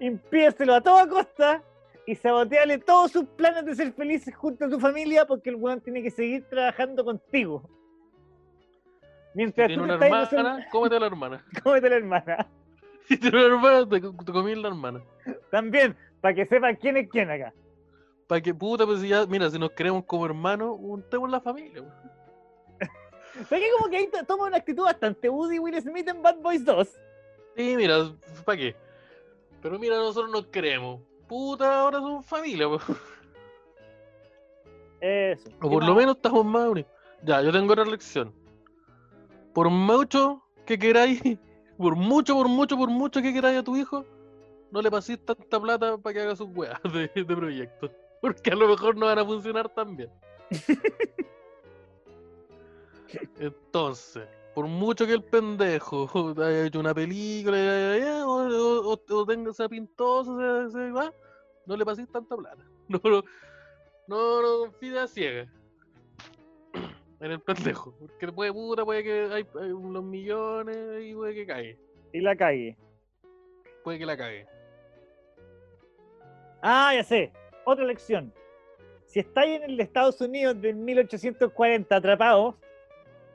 [0.00, 1.62] Impíeselo a toda costa
[2.06, 5.82] y saboteale todos sus planes de ser felices junto a tu familia porque el weón
[5.82, 7.68] tiene que seguir trabajando contigo.
[9.02, 11.44] Si Mientras tiene tú una estás hermana, cómete a la hermana.
[11.62, 12.46] cómete la hermana.
[13.08, 15.00] Si tiene una hermana, te, te comí la hermana.
[15.50, 17.52] También, para que sepan quién es quién acá.
[18.26, 21.82] Para que puta, pues si ya, mira, si nos queremos como hermanos, juntemos la familia.
[21.82, 22.90] pues.
[22.90, 23.44] po.
[23.48, 26.36] ¿Sabes que como que ahí to- toma una actitud bastante Woody Will Smith en Bad
[26.38, 26.88] Boys 2?
[27.56, 28.12] Sí, mira,
[28.44, 28.76] ¿para qué?
[29.62, 31.00] Pero mira, nosotros nos queremos.
[31.28, 32.68] Puta, ahora somos familia.
[32.68, 32.78] po.
[35.00, 35.48] Eso.
[35.48, 36.90] O ¿Qué por lo menos estamos más unidos.
[37.22, 38.32] Ya, yo tengo otra lección.
[39.52, 41.20] Por mucho que queráis,
[41.78, 44.04] por mucho, por mucho, por mucho que queráis a tu hijo,
[44.70, 47.90] no le paséis tanta plata para que haga sus weas de, de proyectos.
[48.20, 50.10] Porque a lo mejor no van a funcionar tan bien.
[53.38, 57.56] Entonces, por mucho que el pendejo haya hecho una película
[58.26, 61.12] o, o- o- tenga esa pintosa, se, va,
[61.66, 62.62] no le paséis tanta plata.
[62.88, 63.22] No, no,
[64.08, 65.46] no, no confíe a ciega
[67.20, 67.94] en el pendejo.
[67.98, 71.78] Porque puede puta, puede que hay, hay unos millones y puede que cague.
[72.12, 72.76] Y la cague.
[73.84, 74.46] Puede que la cague.
[76.62, 77.32] Ah, ya sé.
[77.64, 78.32] Otra lección.
[79.06, 82.56] Si estáis en el Estados Unidos de 1840 atrapado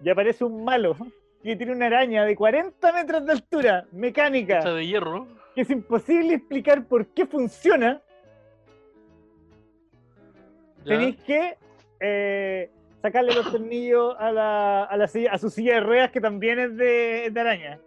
[0.04, 0.96] y aparece un malo
[1.42, 5.28] que tiene una araña de 40 metros de altura, mecánica, Hecha de hierro.
[5.56, 8.02] que es imposible explicar por qué funciona,
[10.78, 10.84] ¿ya?
[10.86, 11.58] tenéis que
[12.00, 12.70] eh,
[13.02, 16.60] sacarle los tornillos a, la, a, la silla- a su silla de ruedas que también
[16.60, 17.80] es de, es de araña.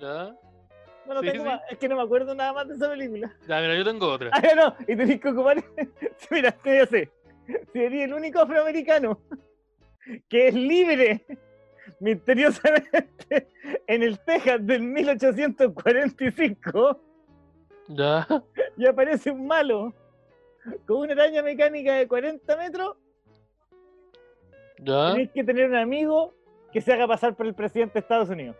[0.00, 0.36] ¿Ya?
[1.06, 1.50] No lo Sí, tengo sí.
[1.50, 3.32] más, es que no me acuerdo nada más de esa película.
[3.46, 4.30] Ya, mira, yo tengo otra.
[4.32, 5.62] Ah, no, y tenéis que ocupar.
[6.30, 7.10] Mira, te ya sé.
[7.72, 9.20] Sería el único afroamericano
[10.28, 11.24] que es libre
[12.00, 13.46] misteriosamente
[13.86, 17.00] en el Texas del 1845
[17.88, 18.26] Ya.
[18.76, 19.94] y aparece un malo
[20.86, 22.96] con una araña mecánica de 40 metros.
[24.78, 25.12] Ya.
[25.12, 26.34] Tenéis que tener un amigo
[26.72, 28.56] que se haga pasar por el presidente de Estados Unidos.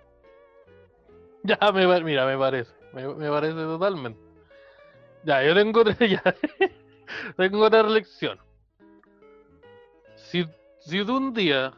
[1.60, 2.72] Ya, me, mira, me parece.
[2.92, 4.20] Me, parece totalmente.
[5.24, 6.22] Ya, yo tengo otra, ya.
[7.36, 8.38] tengo otra lección.
[10.16, 10.44] Si,
[10.80, 11.72] si tú un día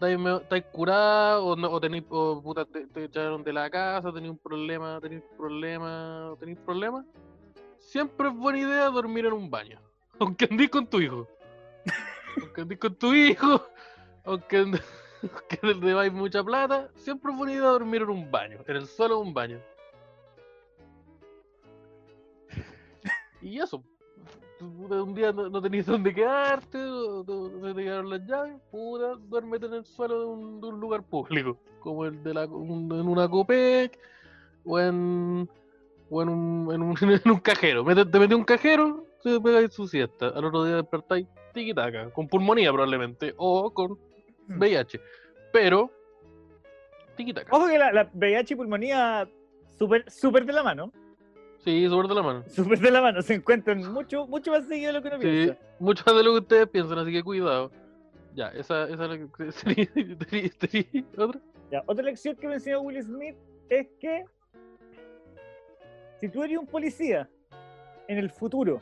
[0.00, 4.32] estáis curado o, no, o, tenís, o puta, te, te echaron de la casa, tenéis
[4.32, 7.04] un problema, tenéis problema, tenéis problema,
[7.78, 9.80] siempre es buena idea dormir en un baño.
[10.18, 11.26] Aunque andís con tu hijo.
[12.40, 13.66] Aunque andís con tu hijo,
[14.24, 14.80] aunque, and-
[15.32, 19.16] aunque le debáis mucha plata, siempre es idea dormir en un baño, en el suelo
[19.16, 19.58] de un baño.
[23.42, 23.82] Y eso.
[24.60, 29.14] Un día no, no tenías dónde quedarte, o no- se te quedaron las llaves, puta,
[29.18, 32.92] duérmete en el suelo de un, de un lugar público, como el de la, un-
[32.92, 33.98] en una Copec,
[34.66, 35.48] o en,
[36.10, 37.82] o en, un, en, un, en un cajero.
[37.84, 40.28] Mete- te metí en un cajero, te pegáis su siesta.
[40.28, 43.98] Al otro día despertáis tiquitaca, con pulmonía probablemente, o con
[44.58, 45.00] VIH.
[45.52, 45.90] Pero,
[47.16, 47.54] tiquitaca.
[47.56, 49.28] Ojo que la, la VIH y pulmonía
[49.78, 50.92] súper súper de la mano.
[51.58, 52.44] Sí, sobre de la mano.
[52.48, 53.20] Súper de la mano.
[53.22, 55.56] Se encuentran mucho, mucho más seguido de lo que uno Sí, piensa.
[55.78, 57.70] mucho más de lo que ustedes piensan, así que cuidado.
[58.34, 61.40] Ya, esa, esa es la que sería, sería- sería otra.
[61.70, 63.36] Ya, otra lección que me enseñó Will Smith
[63.68, 64.24] es que
[66.18, 67.28] si tú eres un policía
[68.08, 68.80] en el futuro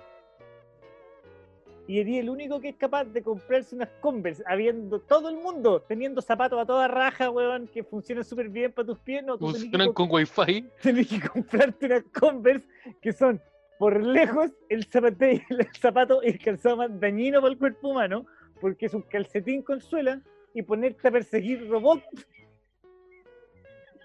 [1.89, 5.81] y eres el único que es capaz de comprarse unas Converse, habiendo todo el mundo
[5.89, 9.89] teniendo zapatos a toda raja, weón, que funcionan súper bien para tus pies, no, Funcionan
[9.89, 10.69] co- con wifi.
[10.83, 12.69] tenés que comprarte unas Converse
[13.03, 13.41] que son
[13.79, 18.27] por lejos el, zapate- el zapato y el calzado más dañino para el cuerpo humano,
[18.61, 20.21] porque es un calcetín con suela
[20.55, 22.05] y ponerte a perseguir robots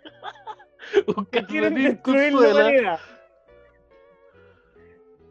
[1.18, 3.00] Un que quieren calcetín con destruir la humanidad.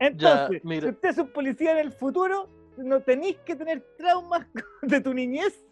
[0.06, 0.88] Entonces, mira.
[0.88, 4.46] si usted es un policía en el futuro, no tenéis que tener traumas
[4.82, 5.64] de tu niñez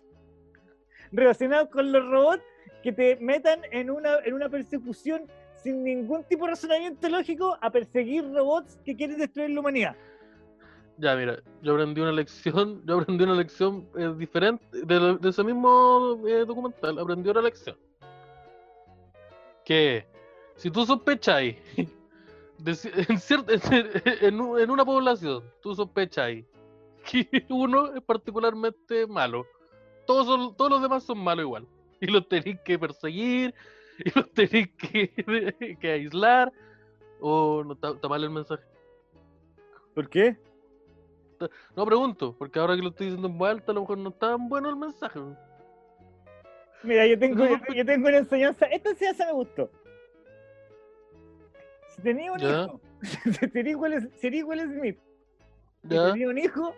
[1.10, 2.44] relacionados con los robots
[2.82, 5.22] que te metan en una, en una persecución
[5.56, 9.96] sin ningún tipo de razonamiento lógico a perseguir robots que quieren destruir la humanidad.
[10.96, 16.22] Ya, mira, yo aprendí una lección, yo aprendí una lección eh, diferente, de ese mismo
[16.26, 17.76] eh, documental, aprendí una lección.
[19.64, 20.06] Que
[20.56, 21.56] si tú sospecháis,
[22.64, 22.70] de
[23.08, 26.44] en, cier- en, un- en una población, tú sospecháis
[27.10, 29.46] que uno es particularmente malo,
[30.06, 31.66] todos, son- todos los demás son malos igual,
[32.00, 33.54] y los tenéis que perseguir,
[33.98, 36.52] y los tenéis que, que aislar,
[37.20, 38.64] o no está mal el mensaje.
[39.94, 40.36] ¿Por qué?
[41.74, 44.10] No pregunto, porque ahora que lo estoy diciendo en voz alta, a lo mejor no
[44.10, 45.20] está tan bueno el mensaje.
[46.82, 47.44] Mira, yo tengo,
[47.74, 48.66] yo tengo una enseñanza.
[48.66, 49.70] Esta enseñanza me gustó.
[52.00, 52.62] Si tenía un Ya.
[52.64, 52.80] hijo,
[54.20, 54.98] si eres Will Smith
[55.86, 56.74] tenía un hijo,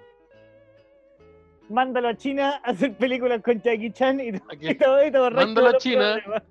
[1.69, 6.43] mándalo a China a hacer películas con Jackie Chan y, borras Mándalo a China, problemas.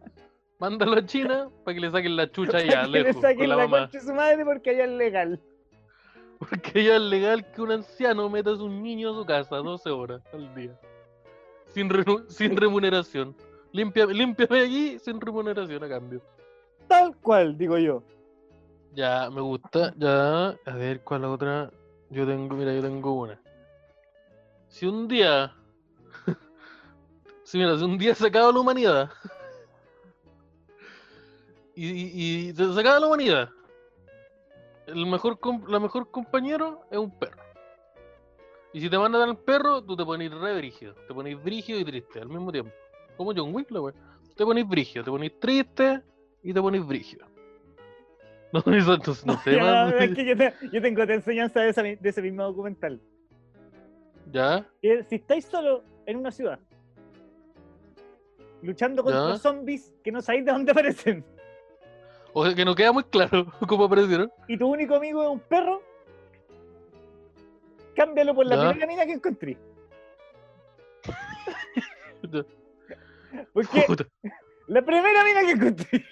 [0.60, 3.38] Mándalo a China para que le saquen la chucha Para allá, que le lejos, saquen
[3.40, 3.88] con la la mamá.
[3.88, 5.40] de su madre porque allá es legal.
[6.40, 9.90] Porque ya es legal que un anciano meta a su niño a su casa 12
[9.92, 10.72] horas al día.
[11.68, 11.90] Sin,
[12.30, 13.36] sin remuneración.
[13.72, 16.22] Limpia, límpiame allí sin remuneración a cambio.
[16.88, 18.04] Tal cual, digo yo.
[18.94, 19.94] Ya, me gusta.
[19.98, 21.72] Ya, a ver cuál otra.
[22.10, 23.40] Yo tengo, mira, yo tengo una.
[24.68, 25.56] Si un día.
[27.44, 29.10] si mira, si un día se acaba la humanidad.
[31.76, 33.50] y, y, y se acaba la humanidad.
[34.88, 37.42] El mejor la mejor compañero es un perro.
[38.74, 40.96] Y si te mandan al perro, tú te pones re brígido.
[41.08, 42.74] Te pones brígido y triste al mismo tiempo.
[43.16, 43.94] Como John Wick, wea.
[44.36, 46.02] Te pones brígido, te pones triste
[46.44, 47.31] y te pones brígido.
[48.66, 51.70] No, eso no, no sé, Ya, es que yo, te- yo tengo otra enseñanza de,
[51.70, 53.00] esa de ese mismo documental.
[54.32, 54.66] ¿Ya?
[54.82, 56.60] Si estáis solo en una ciudad,
[58.62, 59.38] luchando contra Ya.
[59.38, 61.24] zombies que no sabéis de dónde aparecen,
[62.34, 64.32] O sea, que no queda muy claro cómo aparecieron.
[64.48, 65.82] y tu único amigo es un perro,
[67.96, 68.70] cámbialo por la Ya.
[68.70, 69.58] primera mina que encontré.
[73.54, 74.06] Porque Puta.
[74.68, 76.06] la primera mina que encontré.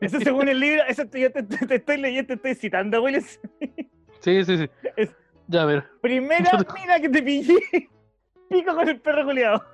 [0.00, 3.02] Eso según el libro, eso te- yo te, te- te estoy leyendo, te estoy citando,
[3.02, 3.20] Will.
[3.22, 3.88] Smith.
[4.20, 4.70] Sí, sí, sí.
[4.96, 5.14] Es-
[5.48, 5.88] Ya, mira.
[6.00, 7.58] Primera Yo mina que te pillé,
[8.48, 9.64] pico con el perro culiado.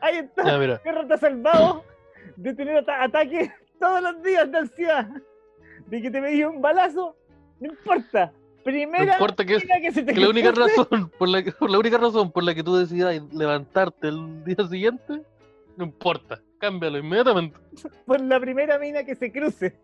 [0.00, 0.44] Ahí está.
[0.44, 0.74] Ya, mira.
[0.74, 1.84] El perro está salvado
[2.36, 5.08] de tener ata- ataques todos los días de ansiedad.
[5.86, 7.16] De que te me dio un balazo,
[7.60, 8.32] no importa.
[8.64, 11.70] Primera No importa que, mina que se te que la única razón, por la, por
[11.70, 15.22] la única razón por la que tú decidas levantarte el día siguiente,
[15.76, 16.42] no importa.
[16.58, 17.58] Cámbialo inmediatamente.
[18.06, 19.78] por la primera mina que se cruce.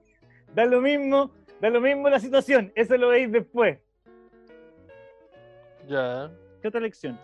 [0.55, 2.73] Da lo mismo, da lo mismo la situación.
[2.75, 3.79] Eso lo veis después.
[5.89, 6.31] Ya.
[6.61, 7.19] ¿Qué otra lección?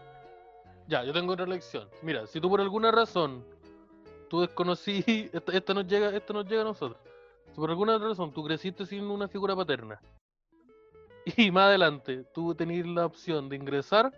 [0.86, 1.88] Ya, yo tengo otra lección.
[2.02, 3.44] Mira, si tú por alguna razón
[4.28, 7.00] tú desconocí, esta, esta nos llega, esta nos llega a nosotros.
[7.52, 10.00] Si por alguna razón tú creciste sin una figura paterna
[11.36, 14.12] y más adelante tú tenés la opción de ingresar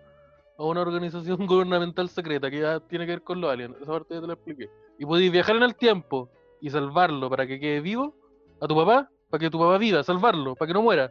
[0.61, 3.77] a una organización gubernamental secreta que ya tiene que ver con los aliens.
[3.81, 4.71] Esa parte ya te la expliqué.
[4.99, 8.15] Y podéis viajar en el tiempo y salvarlo para que quede vivo
[8.61, 11.11] a tu papá, para que tu papá viva, salvarlo, para que no muera.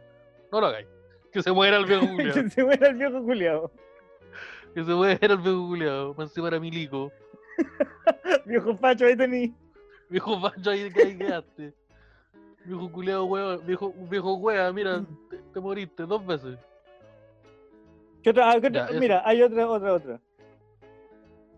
[0.52, 0.86] No lo hagáis.
[1.32, 2.34] Que se muera el viejo culiao.
[2.34, 3.70] que se muera el viejo culiao.
[4.74, 6.14] que se muera el viejo culiao.
[6.14, 7.12] Más encima era milico.
[8.46, 9.54] Viejo facho, ahí tení.
[10.08, 11.72] Viejo facho ahí que ahí quedaste.
[12.64, 13.64] Viejo culiao, weón.
[13.64, 16.58] Viejo, viejo wea, mira, te, te moriste dos veces.
[18.22, 18.50] ¿Qué otra?
[18.50, 18.86] Ah, ¿qué otra?
[18.86, 19.00] Ya, eso.
[19.00, 20.20] Mira, hay otra, otra, otra.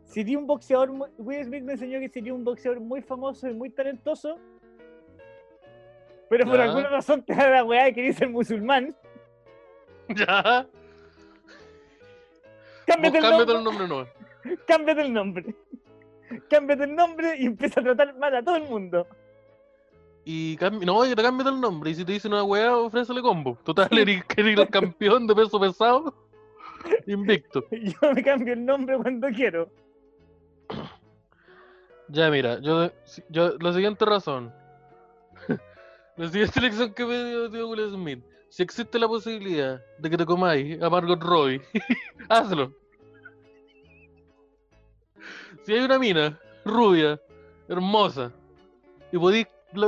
[0.04, 0.90] Sería un boxeador.
[0.92, 4.38] muy- Will Smith me enseñó que sería un boxeador muy famoso y muy talentoso.
[6.28, 6.64] Pero por Ya.
[6.64, 8.94] alguna razón te da la weá de que dice el musulmán.
[10.08, 10.66] Ya.
[12.86, 14.56] Cámbiate el, cámbiate nombre, el nombre no.
[14.66, 15.54] cámbiate el nombre.
[16.50, 19.06] Cámbiate el nombre y empieza a tratar mal a todo el mundo.
[20.24, 21.90] Y no, y te cámbiate el nombre.
[21.90, 23.56] Y si te dicen una weá, ofrécele combo.
[23.64, 26.14] Total, eres, eres el campeón de peso pesado.
[27.06, 27.64] Invicto.
[27.70, 29.70] Yo me cambio el nombre cuando quiero.
[32.08, 32.90] Ya, mira, yo,
[33.30, 34.52] yo la siguiente razón.
[36.16, 38.22] la siguiente lección que me dio, dio Will Smith.
[38.50, 41.62] Si existe la posibilidad de que te comáis a Margot Robbie,
[42.28, 42.70] hazlo.
[45.62, 47.18] Si hay una mina rubia,
[47.68, 48.30] hermosa,
[49.10, 49.46] y podéis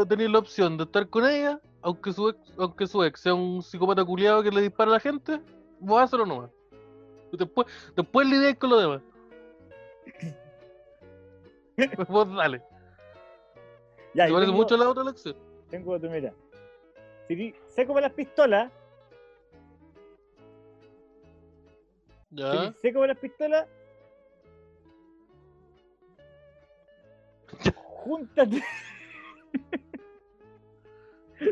[0.08, 3.62] tener la opción de estar con ella, aunque su ex, aunque su ex sea un
[3.62, 5.42] psicópata culiado que le dispara a la gente,
[5.78, 6.50] vos hazlo nomás.
[7.36, 7.66] Después,
[7.96, 9.02] después lidiáis con lo demás.
[12.08, 12.62] vos dale.
[14.14, 15.36] Ya, ¿Te parece tengo- mucho la otra lección?
[15.70, 16.32] Tengo otro, mira.
[17.26, 17.54] Si
[17.86, 18.70] como las pistolas,
[22.30, 22.74] si Ya.
[22.82, 23.66] sé como las pistolas,
[27.74, 28.62] júntate.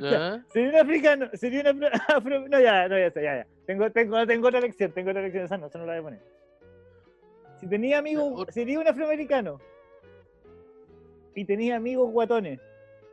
[0.00, 0.42] Ya.
[0.48, 3.46] Sería un africano, sería un afro, no ya, no ya ya, ya.
[3.66, 6.02] Tengo, tengo, tengo otra lección, tengo otra lección, esa no, esa no la voy a
[6.02, 6.20] poner.
[7.60, 9.60] Si tenía amigos, ot- sería un afroamericano
[11.34, 12.60] y tenía amigos guatones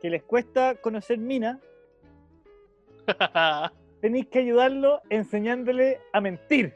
[0.02, 1.60] que les cuesta conocer mina,
[4.00, 6.74] tenéis que ayudarlo enseñándole a mentir.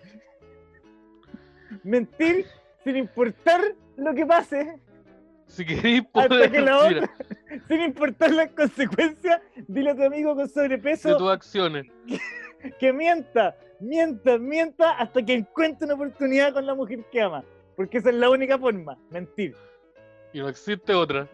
[1.83, 2.47] Mentir
[2.85, 3.61] sin importar
[3.97, 4.79] lo que pase,
[5.47, 7.11] si queréis hasta poder que la otra,
[7.69, 11.87] sin importar las consecuencias, dile a tu amigo con de sobrepeso tus acciones.
[12.07, 12.19] que
[12.93, 17.45] mienta, mienta, mienta hasta que encuentre una oportunidad con la mujer que ama.
[17.77, 19.55] Porque esa es la única forma, mentir.
[20.33, 21.29] Y no existe otra.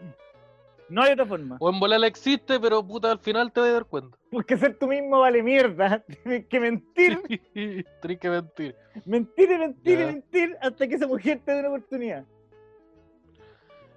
[0.89, 1.57] No hay otra forma.
[1.59, 4.17] O en volar existe, pero puta, al final te vas a dar cuenta.
[4.29, 6.03] Porque ser tú mismo vale mierda.
[6.23, 7.19] Tienes que mentir,
[7.53, 8.75] Tienes que mentir.
[9.05, 10.03] mentir y mentir Ya.
[10.03, 12.25] y mentir hasta que esa mujer te dé una oportunidad.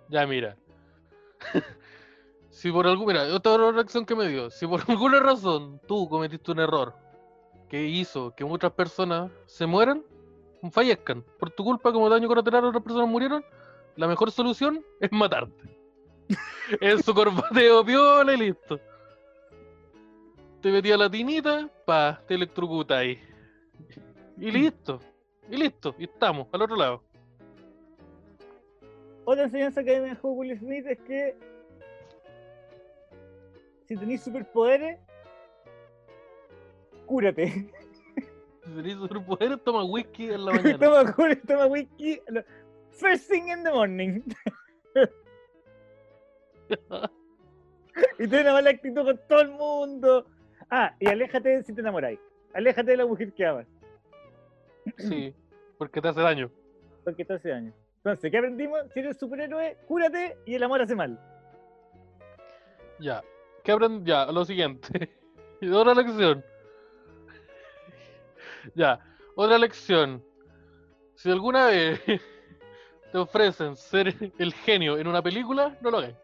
[0.08, 0.56] Ya, mira.
[2.50, 3.24] si por alguna.
[3.24, 4.50] Mira, otra reacción que me dio.
[4.50, 6.94] Si por alguna razón tú cometiste un error
[7.74, 10.04] que hizo que muchas personas se mueran,
[10.70, 13.44] fallezcan, por tu culpa, como daño colateral, otras personas murieron,
[13.96, 15.76] la mejor solución es matarte.
[16.80, 18.78] en su corbateo piola y listo.
[20.60, 23.18] Te metí a la tinita, pa, te electrocuta ahí.
[24.38, 25.00] Y listo.
[25.50, 25.96] Y listo.
[25.98, 27.02] Y estamos, al otro lado.
[29.24, 31.36] Otra enseñanza que me dejó Will Smith es que
[33.88, 35.00] si tenéis superpoderes,
[37.06, 37.70] cúrate.
[38.64, 41.14] Si tenés superpoderes, toma whisky en la mañana.
[41.46, 42.20] toma, whisky.
[42.92, 44.22] First thing in the morning.
[48.18, 50.26] y ten una mala actitud con todo el mundo.
[50.70, 52.18] Ah, y aléjate si te enamoráis.
[52.54, 53.66] Aléjate de la mujer que amas,
[54.98, 55.34] Sí,
[55.78, 56.50] porque te hace daño.
[57.04, 57.72] porque te hace daño.
[57.98, 58.80] Entonces, ¿qué aprendimos?
[58.92, 61.18] Si eres superhéroe, cúrate y el amor hace mal.
[63.00, 63.22] Ya.
[63.62, 64.10] ¿Qué aprendí?
[64.10, 65.10] Ya, lo siguiente.
[65.60, 66.44] Y otra lección.
[68.74, 68.98] Ya,
[69.36, 70.22] otra lección.
[71.14, 72.00] Si alguna vez
[73.12, 76.14] te ofrecen ser el genio en una película, no lo hagas.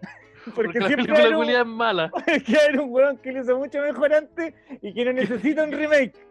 [0.54, 2.10] Porque, Porque la siempre película un, es mala.
[2.46, 5.72] que hay un weón que lo hizo mucho mejor antes y que no necesita un
[5.72, 6.26] remake.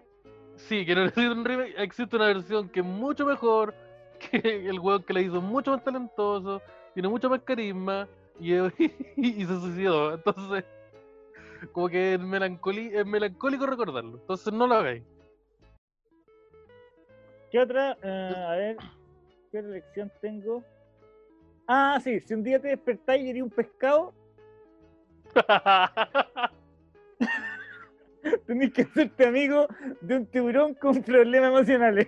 [0.55, 1.75] Sí, que no necesita un remake.
[1.77, 3.75] Existe una versión que es mucho mejor,
[4.19, 6.61] que el weón que la hizo mucho más talentoso,
[6.93, 8.07] tiene mucho más carisma
[8.39, 8.55] y,
[9.17, 10.15] y se suicidó.
[10.15, 10.63] Entonces,
[11.71, 14.17] como que es, es melancólico recordarlo.
[14.17, 15.03] Entonces no lo hagáis.
[17.51, 17.97] ¿Qué otra?
[18.03, 18.77] Eh, a ver,
[19.51, 20.63] ¿qué lección tengo?
[21.67, 24.13] Ah, sí, si un día te despertáis y eres un pescado,
[28.45, 29.67] tenés que hacerte amigo
[30.01, 32.07] de un tiburón con problemas emocionales.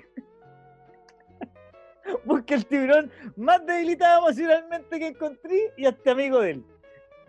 [2.25, 6.63] Busca el tiburón más debilitado emocionalmente que encontré y hazte amigo de él.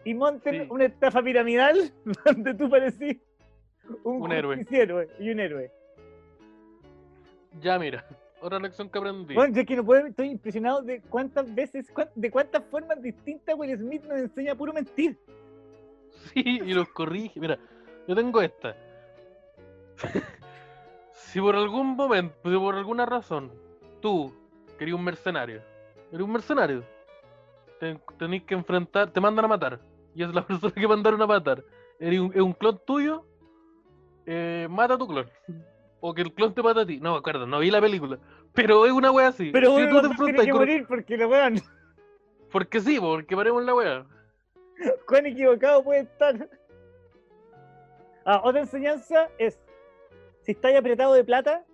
[0.04, 0.66] Y monten Sí.
[0.70, 1.92] una estafa piramidal
[2.24, 3.18] donde tú parecís
[4.04, 4.64] Un, Un héroe.
[5.18, 5.70] y un héroe.
[7.60, 8.04] Ya, mira.
[8.42, 9.34] Otra lección que aprendí.
[9.34, 13.54] Bueno, yo es que no puedo, estoy impresionado de cuántas veces, de cuántas formas distintas
[13.54, 15.18] Will Smith nos enseña a puro mentir.
[16.34, 17.40] Sí, y los corrige.
[17.40, 17.58] Mira,
[18.06, 18.76] yo tengo esta.
[21.12, 23.50] si por algún momento, si por alguna razón,
[24.00, 24.32] tú
[24.78, 25.62] querías un mercenario,
[26.10, 26.84] eres un mercenario,
[27.78, 29.80] te, tenés que enfrentar, te mandan a matar,
[30.14, 31.62] y es la persona que mandaron a matar,
[31.98, 33.24] eres un, es un clon tuyo,
[34.26, 35.30] eh, mata a tu clon.
[36.00, 36.98] O que el clon te mata a ti.
[36.98, 38.18] No me acuerdo, no vi la película.
[38.54, 39.50] Pero es una wea así.
[39.52, 41.60] Pero si uno no te tiene que con- morir porque lo weón,
[42.50, 44.06] Porque sí, porque paremos la wea.
[45.06, 46.48] cuán equivocado puede estar.
[48.24, 49.58] Ah, otra enseñanza es,
[50.42, 51.64] si estáis apretado de plata,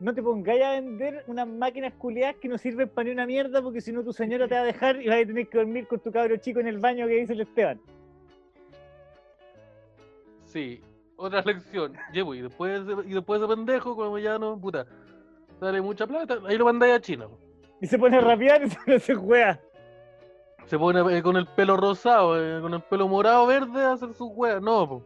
[0.00, 3.62] no te pongáis a vender unas máquinas culiadas que no sirven para ni una mierda
[3.62, 5.86] porque si no tu señora te va a dejar y vas a tener que dormir
[5.86, 7.80] con tu cabro chico en el baño que dice el Esteban.
[10.44, 10.80] Sí,
[11.16, 11.92] otra lección.
[12.12, 14.86] Llevo, y después, de- y después de pendejo, como ya no, puta,
[15.60, 17.28] sale mucha plata, ahí lo mandáis a China.
[17.28, 17.38] po.
[17.80, 19.60] Y se pone a rapear y se, se juega.
[20.66, 24.14] Se pone eh, con el pelo rosado, eh, con el pelo morado verde a hacer
[24.14, 24.62] sus weas.
[24.62, 25.02] No, po.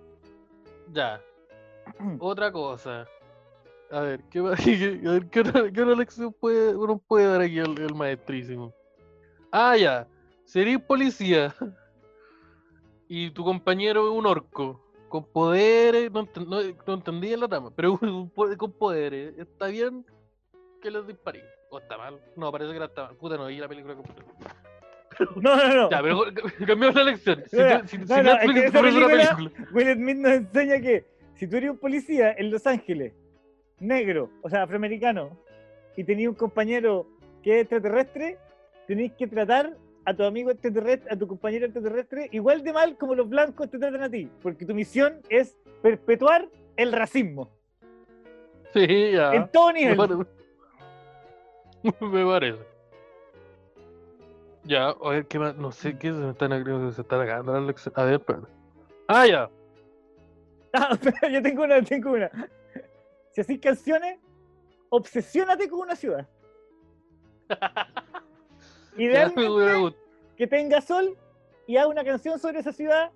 [0.92, 1.20] Ya.
[2.20, 3.06] Otra cosa.
[3.90, 7.58] A ver, ¿qué, a ver, ¿qué otra, qué otra lección puede, uno puede dar aquí
[7.58, 8.72] el, el maestrísimo?
[9.50, 10.06] Ah, ya.
[10.44, 11.54] Sería policía.
[13.10, 14.84] Y tu compañero es un orco.
[15.08, 16.10] Con poderes.
[16.12, 17.70] No, no, no entendí en la trama.
[17.74, 17.98] Pero
[18.58, 19.36] con poderes.
[19.38, 20.04] ¿Está bien
[20.82, 21.42] que les disparé?
[21.70, 22.20] ¿O está mal?
[22.36, 23.16] No, parece que no está mal.
[23.16, 24.22] Puta, no vi la película completa.
[25.34, 25.90] No, no, no.
[25.90, 26.20] Ya, pero
[26.66, 27.42] cambiamos la lección.
[27.46, 29.68] Si, tú- si, no, si no, es que esa película- película.
[29.72, 33.14] Will Smith nos enseña que si tú eres un policía en Los Ángeles,
[33.80, 35.36] negro, o sea, afroamericano,
[35.96, 37.08] y tenías un compañero
[37.42, 38.38] que es extraterrestre,
[38.86, 39.76] tenéis que tratar
[40.08, 43.78] a tu amigo extraterrestre, a tu compañero extraterrestre, igual de mal como los blancos te
[43.78, 47.50] tratan a ti, porque tu misión es perpetuar el racismo
[48.72, 49.34] Sí, ya.
[49.34, 49.96] en todo Me nivel.
[49.98, 50.24] parece.
[52.06, 52.62] Me parece.
[54.64, 55.56] Ya, a ver, ¿qué más?
[55.56, 57.98] No sé qué se me están agregando, se están lecciones.
[57.98, 58.46] A ver, espérate.
[59.08, 59.50] Ah, ya.
[60.74, 62.30] Ah, espera, yo tengo una, tengo una.
[63.32, 64.18] Si haces canciones,
[64.90, 66.26] obsesiónate con una ciudad.
[68.98, 69.96] Idealmente,
[70.36, 71.16] que tenga sol
[71.66, 73.10] y haga una canción sobre esa ciudad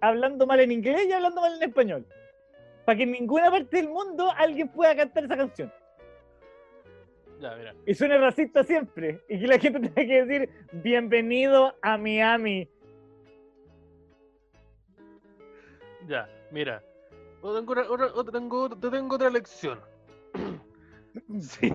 [0.00, 2.06] hablando mal en inglés y hablando mal en español.
[2.84, 5.72] Para que en ninguna parte del mundo alguien pueda cantar esa canción.
[7.40, 7.74] Ya, mira.
[7.86, 9.20] Y suene racista siempre.
[9.28, 12.68] Y que la gente tenga que decir, bienvenido a Miami.
[16.06, 16.82] Ya, mira.
[17.42, 19.80] Yo tengo otra, tengo, tengo otra lección.
[21.40, 21.70] Sí.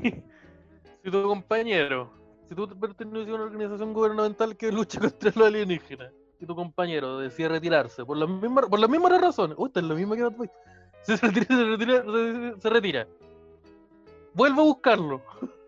[1.01, 2.12] Si tu compañero,
[2.50, 7.20] si tú perteneces a una organización gubernamental que lucha contra los alienígenas, y tu compañero
[7.20, 10.24] decide retirarse por las mismas, por las mismas razones, uy, esta es la misma que
[10.24, 10.50] Boy,
[11.04, 13.08] se retira, se se, retira.
[14.34, 15.22] Vuelve a buscarlo.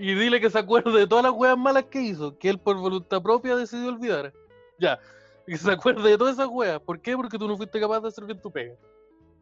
[0.00, 2.76] Y dile que se acuerde de todas las weas malas que hizo, que él por
[2.76, 4.32] voluntad propia decidió olvidar.
[4.78, 5.00] Ya,
[5.44, 6.78] y que se acuerde de todas esas weas.
[6.78, 7.16] ¿Por qué?
[7.16, 8.76] Porque tú no fuiste capaz de hacer bien tu pega.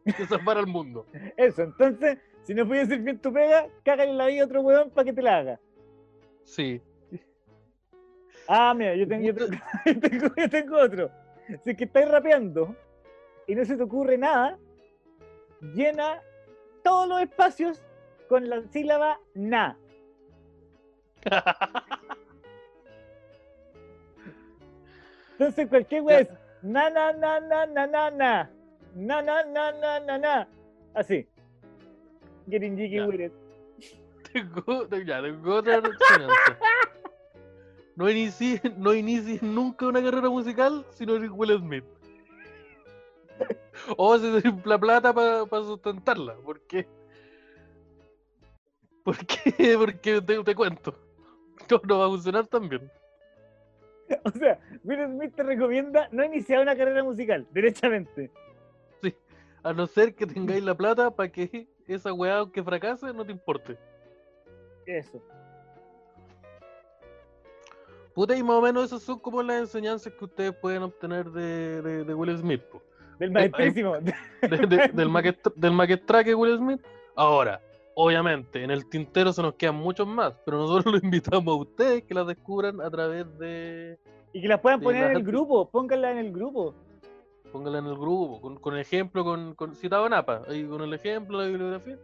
[0.03, 1.05] De salvar al mundo.
[1.35, 4.89] Eso, entonces, si no puedes hacer bien tu pega, cágale la vida a otro huevón
[4.89, 5.59] para que te la haga.
[6.47, 6.81] Sí.
[8.47, 11.11] Ah, mira, yo tengo, yo tengo, yo tengo, yo tengo otro.
[11.61, 12.73] Si es que estáis rapeando
[13.45, 14.57] y no se te ocurre nada,
[15.73, 16.21] llena
[16.83, 17.83] todos los espacios
[18.29, 19.77] con la sílaba na.
[25.33, 26.29] Entonces cualquier wea es
[26.61, 28.49] na na na na na na na
[28.95, 30.47] na na na na na na
[30.95, 31.27] así.
[32.49, 33.46] Getting jiggy with it.
[35.65, 36.57] Ya.
[37.95, 41.85] No inicies, no inicies nunca una carrera musical si no eres Will Smith.
[43.97, 44.29] O si
[44.65, 46.35] la plata para sustentarla.
[46.35, 46.87] ¿Por qué?
[49.03, 49.77] ¿Por qué?
[49.77, 50.95] Porque te, te cuento.
[51.69, 52.91] No, no va a funcionar tan bien.
[54.23, 58.31] O sea, Will Smith te recomienda no iniciar una carrera musical, derechamente.
[59.63, 63.31] A no ser que tengáis la plata para que esa weá, aunque fracase, no te
[63.31, 63.77] importe.
[64.87, 65.21] Eso.
[68.13, 71.81] Puta, y más o menos esas son como las enseñanzas que ustedes pueden obtener de,
[71.83, 72.61] de, de Will Smith.
[72.63, 72.81] po.
[73.19, 73.95] Del maestrísimo.
[73.99, 76.81] De- de- del, maquestra, del maquestraque Will Smith.
[77.15, 77.61] Ahora,
[77.95, 82.03] obviamente, en el tintero se nos quedan muchos más, pero nosotros los invitamos a ustedes
[82.05, 83.99] que las descubran a través de.
[84.33, 86.73] Y que las puedan poner en el gente- grupo, pónganla en el grupo.
[87.51, 90.93] Pónganla en el grupo, con, con ejemplo, con, con citado en APA, ahí con el
[90.93, 91.97] ejemplo, la bibliografía.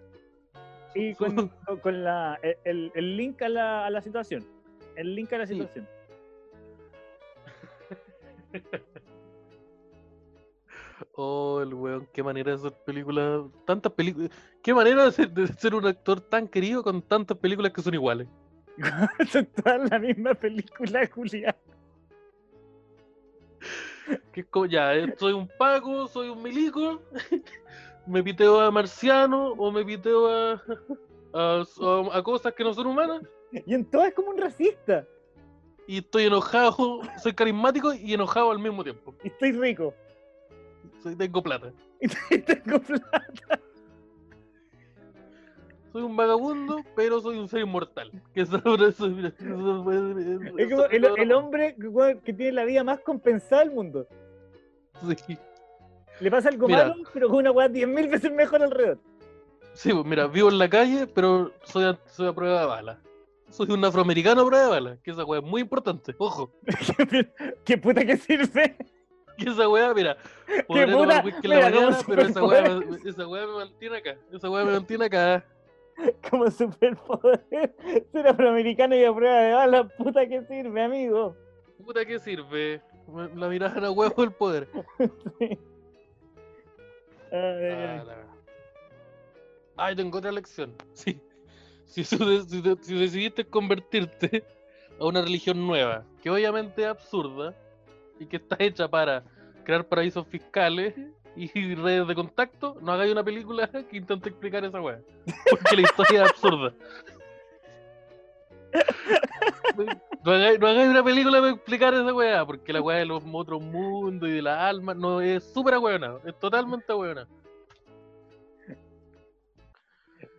[0.96, 1.50] Y con,
[1.82, 4.46] con- la, el, el link a la, a la situación.
[4.96, 5.54] El link a la Sí.
[5.56, 5.88] situación.
[11.16, 13.44] Oh, el weón, qué manera de hacer películas.
[13.66, 14.30] Tantas películas.
[14.62, 17.94] Qué manera de ser, de ser un actor tan querido con tantas películas que son
[17.94, 18.28] iguales.
[19.32, 21.56] Son todas la misma película, Julián.
[24.32, 27.02] Que es como, ya, eh, soy un Paco, soy un milico,
[28.06, 30.54] me piteo a marciano o me piteo a,
[31.34, 35.06] a, a- a cosas que no son humanas Y en todo es como un racista.
[35.88, 39.14] y estoy enojado, soy carismático y enojado al mismo tiempo.
[39.24, 39.94] Y estoy rico.
[41.02, 41.72] Soy, tengo plata.
[42.32, 43.60] Y tengo plata.
[45.92, 48.12] Soy un vagabundo, pero soy un ser inmortal.
[48.34, 51.76] Que eso- eso- eso- eso- Es como el, el hombre
[52.26, 54.08] que tiene la vida más compensada del mundo.
[55.28, 55.38] Sí.
[56.24, 56.88] Le pasa algo Mira.
[56.88, 58.98] malo, pero con una weá 10.000 veces mejor alrededor.
[59.74, 63.02] Sí, pues mira, vivo en la calle, pero soy a, soy a prueba de bala.
[63.50, 66.16] Soy un afroamericano a prueba de bala, que esa weá es muy importante.
[66.18, 66.50] Ojo,
[67.66, 68.78] ¿Qué puta que sirve?
[69.38, 70.16] que esa weá, mira,
[70.66, 73.98] podré tomar whisky en la Mira, como mañana, pero esa weá, esa weá me mantiene
[73.98, 74.18] acá.
[74.32, 75.46] Esa weá me mantiene acá.
[76.30, 77.76] Como superpoder.
[78.14, 81.36] Ser afroamericano y a prueba de bala, puta que sirve, amigo.
[81.84, 82.82] Puta, ¿qué sirve?
[83.36, 84.70] La mirada a huevo del poder.
[85.38, 85.60] Sí.
[87.34, 88.02] Ay,
[89.76, 89.96] Ah, ay.
[89.96, 90.74] tengo otra lección.
[90.94, 91.20] Sí.
[91.86, 92.18] Si, si
[92.82, 94.44] si decidiste convertirte
[95.00, 97.54] a una religión nueva, que obviamente es absurda
[98.20, 99.24] y que está hecha para
[99.64, 100.96] crear paraísos fiscales
[101.36, 105.00] y redes de contacto, no hagáis una película que intente explicar esa weá.
[105.50, 106.74] Porque la historia es absurda.
[110.24, 113.22] No hagáis, no hagáis una película para explicar esa weá, porque la weá de los
[113.32, 117.28] otros mundos y de las almas no es súper ahueonado, es totalmente ahueonado.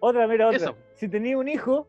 [0.01, 0.57] Otra, mira, otra.
[0.57, 0.77] Eso.
[0.95, 1.87] Si tenías un hijo,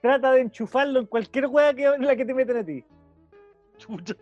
[0.00, 2.84] trata de enchufarlo en cualquier weá que en la que te meten a ti.
[3.76, 4.14] Chucha.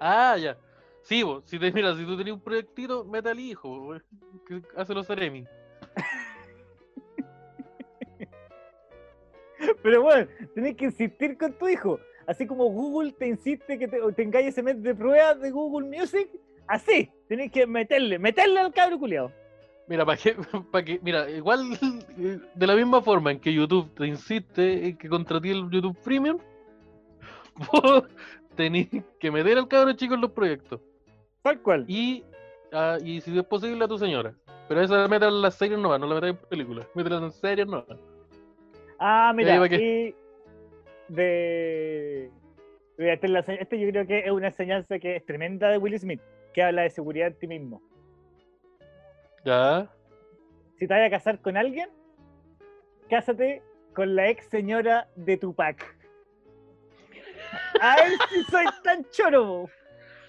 [0.00, 0.56] Ah, ya.
[1.02, 3.94] Sí, vos, si te, mira, si tú tenías un proyectito, mete al hijo,
[4.46, 5.46] que hace los Ceremi.
[9.82, 11.98] Pero bueno, tenés que insistir con tu hijo.
[12.26, 16.28] Así como Google te insiste que te, tengáis ese mes de pruebas de Google Music,
[16.66, 19.30] así, tenés que meterle, meterle al cabro culiao.
[19.86, 20.36] Mira, para que,
[20.72, 21.78] pa' que, mira, igual
[22.16, 26.38] de la misma forma en que YouTube te insiste en que contraté el YouTube Premium,
[27.72, 28.02] vos
[28.56, 28.88] tenés
[29.20, 30.80] que meter al cabro chico en los proyectos.
[31.42, 31.84] Tal cual.
[31.86, 32.24] Y,
[32.72, 34.34] ah, y si es posible a tu señora.
[34.68, 37.68] Pero esa métela en las series no no la metas en películas, métela en series
[37.68, 37.84] no
[38.98, 40.14] Ah, mira, y
[41.08, 42.30] de...
[42.98, 45.68] mira, Este, es la se- este yo creo que es una enseñanza que es tremenda
[45.68, 46.20] de Will Smith,
[46.54, 47.82] que habla de seguridad en ti mismo.
[49.44, 49.88] Ya.
[50.78, 51.88] Si te vas a casar con alguien,
[53.08, 53.62] cásate
[53.94, 55.96] con la ex señora de Tupac.
[57.80, 59.70] A ver si soy tan choro, po.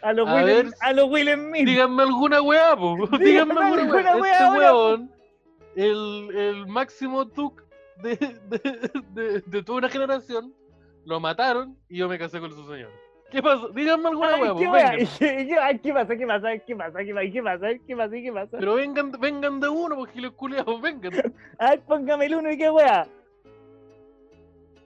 [0.03, 1.65] A los A Will, ver, a los Will Smith.
[1.65, 2.95] Díganme alguna weá, po.
[3.17, 4.31] Díganme Díganme alguna weá.
[4.31, 5.11] Este weón,
[5.75, 7.63] el, el máximo tuk
[8.01, 8.15] de,
[9.13, 10.53] de, de, toda una generación,
[11.05, 12.91] lo mataron y yo me casé con su señor.
[13.31, 13.69] ¿Qué pasó?
[13.69, 16.15] Díganme alguna Ay, weá, qué ¿Qué pasa?
[16.15, 16.57] ¿Qué pasa?
[16.59, 17.03] ¿Qué pasa?
[17.03, 17.31] ¿Qué pasa?
[17.31, 17.67] ¿Qué pasa?
[17.85, 18.15] ¿Qué pasa?
[18.15, 18.57] ¿Qué pasa?
[18.57, 21.11] Pero vengan, vengan de uno, porque los culiados, vengan.
[21.59, 23.07] Ay, póngame el uno y qué wea.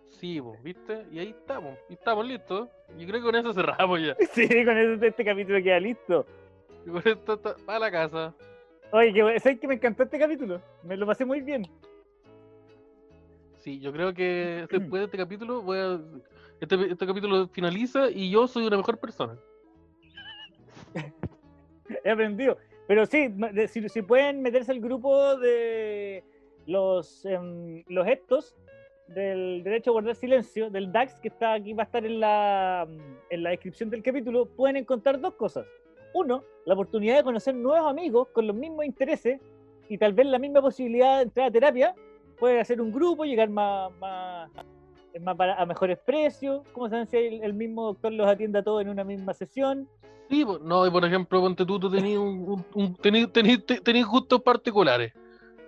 [0.07, 1.05] Sí, po, ¿viste?
[1.11, 2.69] Y ahí estamos, y estamos listos.
[2.97, 4.15] Yo creo que con eso cerramos ya.
[4.33, 6.25] Sí, con eso este capítulo queda listo.
[6.85, 8.33] Y con esto está para la casa.
[8.91, 10.61] Oye, ¿sabes que me encantó este capítulo?
[10.83, 11.67] Me lo pasé muy bien.
[13.61, 16.01] Sí, yo creo que después de este capítulo voy a.
[16.59, 19.37] Este, este capítulo finaliza y yo soy una mejor persona.
[22.03, 22.57] He aprendido.
[22.87, 23.33] Pero sí,
[23.69, 26.23] si, si pueden meterse al grupo de
[26.67, 28.55] los, em, los estos
[29.07, 32.87] del derecho a guardar silencio, del DAX, que está aquí, va a estar en la,
[33.29, 35.65] en la descripción del capítulo, pueden encontrar dos cosas.
[36.13, 39.39] Uno, la oportunidad de conocer nuevos amigos con los mismos intereses
[39.89, 41.95] y tal vez la misma posibilidad de entrar a terapia.
[42.41, 44.49] Pueden hacer un grupo, llegar más, más,
[45.21, 46.63] más bara- a mejores precios.
[46.73, 49.87] Como saben si el, el mismo doctor los atiende a todos en una misma sesión?
[50.27, 55.13] Sí, no, y por ejemplo, ponte tú, tú tenías un, un, te- tenís gustos particulares.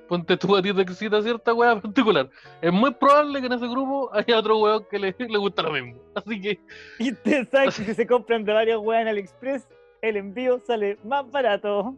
[0.07, 2.27] Ponte tú a ti te excita cierta weá particular.
[2.61, 5.71] Es muy probable que en ese grupo haya otro weón que le, le gusta lo
[5.71, 6.01] mismo.
[6.15, 6.59] Así que,
[6.99, 9.67] Y ustedes saben que si se compran de varias weas en AliExpress,
[10.01, 11.95] el envío sale más barato.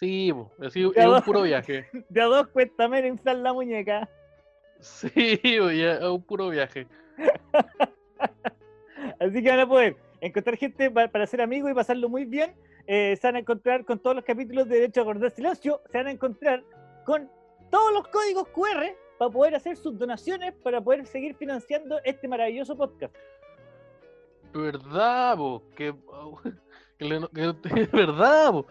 [0.00, 0.32] Sí,
[0.64, 1.86] así, Ya es un puro viaje.
[2.08, 4.08] De a dos cuesta menos inflar la muñeca.
[4.80, 6.86] Sí, ya, es un puro viaje.
[9.20, 12.54] Así que van a poder encontrar gente pa- para ser amigos y pasarlo muy bien.
[12.86, 15.80] Eh, se van a encontrar con todos los capítulos de Derecho a Guardar Silencio.
[15.90, 16.64] Se van a encontrar
[17.04, 17.30] con
[17.70, 22.76] todos los códigos QR para poder hacer sus donaciones para poder seguir financiando este maravilloso
[22.76, 23.14] podcast.
[24.52, 25.62] ¿Verdad, po?
[25.76, 25.94] Que,
[26.98, 28.66] Que le- que- es verdad, po.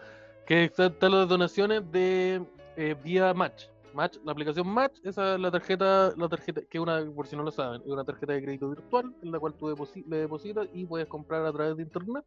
[0.50, 2.42] Que están las donaciones de
[2.76, 3.66] eh, vía Match.
[3.94, 7.44] Match, la aplicación Match, esa es la tarjeta, la tarjeta, que una, por si no
[7.44, 9.72] lo saben, es una tarjeta de crédito virtual en la cual tú
[10.08, 12.24] le depositas y puedes comprar a través de internet.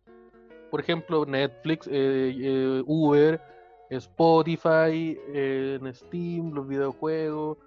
[0.71, 3.41] Por ejemplo, Netflix, eh, eh, Uber,
[3.89, 7.57] Spotify, en Steam, los videojuegos,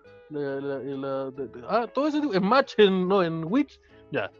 [1.68, 3.78] ah, todo ese tipo, en Match, en, no, en Witch,
[4.10, 4.30] ya.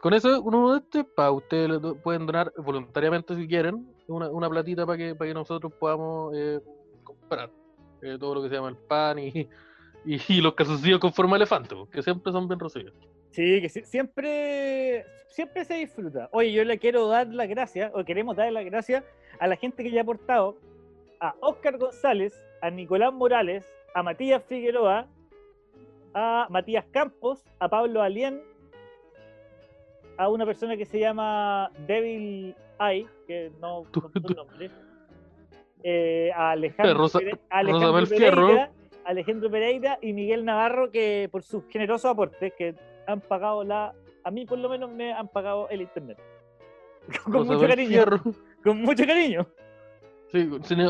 [0.00, 4.86] Con eso, uno de este, para ustedes pueden donar voluntariamente si quieren, una, una platita
[4.86, 6.60] para que, para que nosotros podamos eh,
[7.02, 7.50] comprar
[8.02, 9.48] eh, todo lo que se llama el pan y,
[10.04, 12.94] y, los calzoncillos con forma elefante, que siempre son bien recibidos.
[13.30, 16.28] Sí, que siempre, siempre se disfruta.
[16.32, 19.04] Oye, yo le quiero dar las gracias, o queremos dar las gracias
[19.38, 20.56] a la gente que ya ha aportado,
[21.20, 25.06] a Oscar González, a Nicolás Morales, a Matías Figueroa,
[26.14, 28.40] a Matías Campos, a Pablo Alien,
[30.16, 34.70] a una persona que se llama Devil Eye, que no no nombre,
[35.82, 38.06] eh, a Alejandro, Rosa- Pere- a Alejandro.
[38.06, 38.70] Pereira,
[39.04, 42.74] Alejandro Pereira y Miguel Navarro, que por sus generosos aportes, que
[43.06, 46.18] han pagado la, a mí por lo menos me han pagado el internet.
[47.24, 48.20] Con mucho cariño, Fierro.
[48.64, 49.46] con mucho cariño.
[50.32, 50.48] Sí,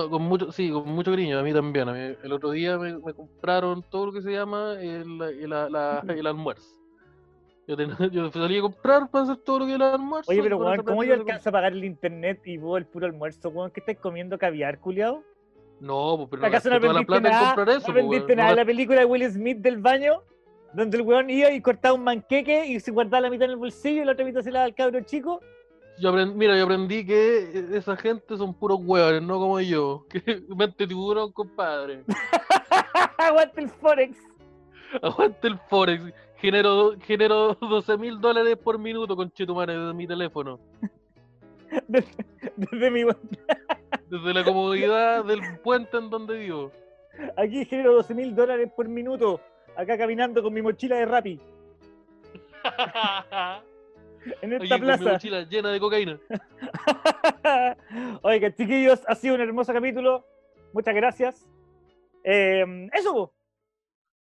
[0.09, 1.91] con, mucho, sí, con mucho cariño, a mí también.
[1.91, 5.51] a mí- el otro día me, me compraron todo lo que se llama el, el-
[5.51, 6.75] la- la- el almuerzo.
[7.67, 10.31] Yo, ten- yo salí a comprar para hacer todo lo que es el almuerzo.
[10.31, 13.49] Oye, pero weón, ¿cómo yo alcanzo a pagar el internet y vos el puro almuerzo,
[13.49, 13.71] weón?
[13.71, 15.23] ¿Qué estás comiendo caviar, culiado?
[15.81, 17.47] No, pues, pero no ¿Acaso no aprendiste nada?
[17.55, 17.79] comprar eso.
[17.79, 20.23] ¿No pues, aprendiste weón, nada de la película de Will Smith del baño?
[20.73, 23.57] Donde el weón iba y cortaba un manqueque y se guardaba la mitad en el
[23.57, 25.41] bolsillo y la otra mitad se la daba al cabro chico.
[25.99, 30.05] Yo aprend- mira, yo aprendí que eh, esa gente son puros hueones, no como yo.
[30.11, 32.05] Que mente tiburón, compadre.
[33.19, 34.17] Aguante el Forex.
[35.03, 36.13] Aguante el Forex.
[36.47, 40.61] Genero, genero 12 mil dólares por minuto con Chetumare desde mi teléfono.
[41.89, 42.25] Desde,
[42.55, 43.03] desde mi
[44.09, 46.71] Desde la comodidad del puente en donde vivo.
[47.37, 49.41] Aquí genero 12 mil dólares por minuto.
[49.77, 51.41] Acá caminando con mi mochila de Rappi.
[54.41, 55.13] En esta con mi plaza.
[55.13, 56.21] mochila llena de cocaína.
[58.23, 60.25] Oiga, chiquillos, ha sido un hermoso capítulo.
[60.73, 61.49] Muchas gracias.
[62.23, 63.36] Eh, eso.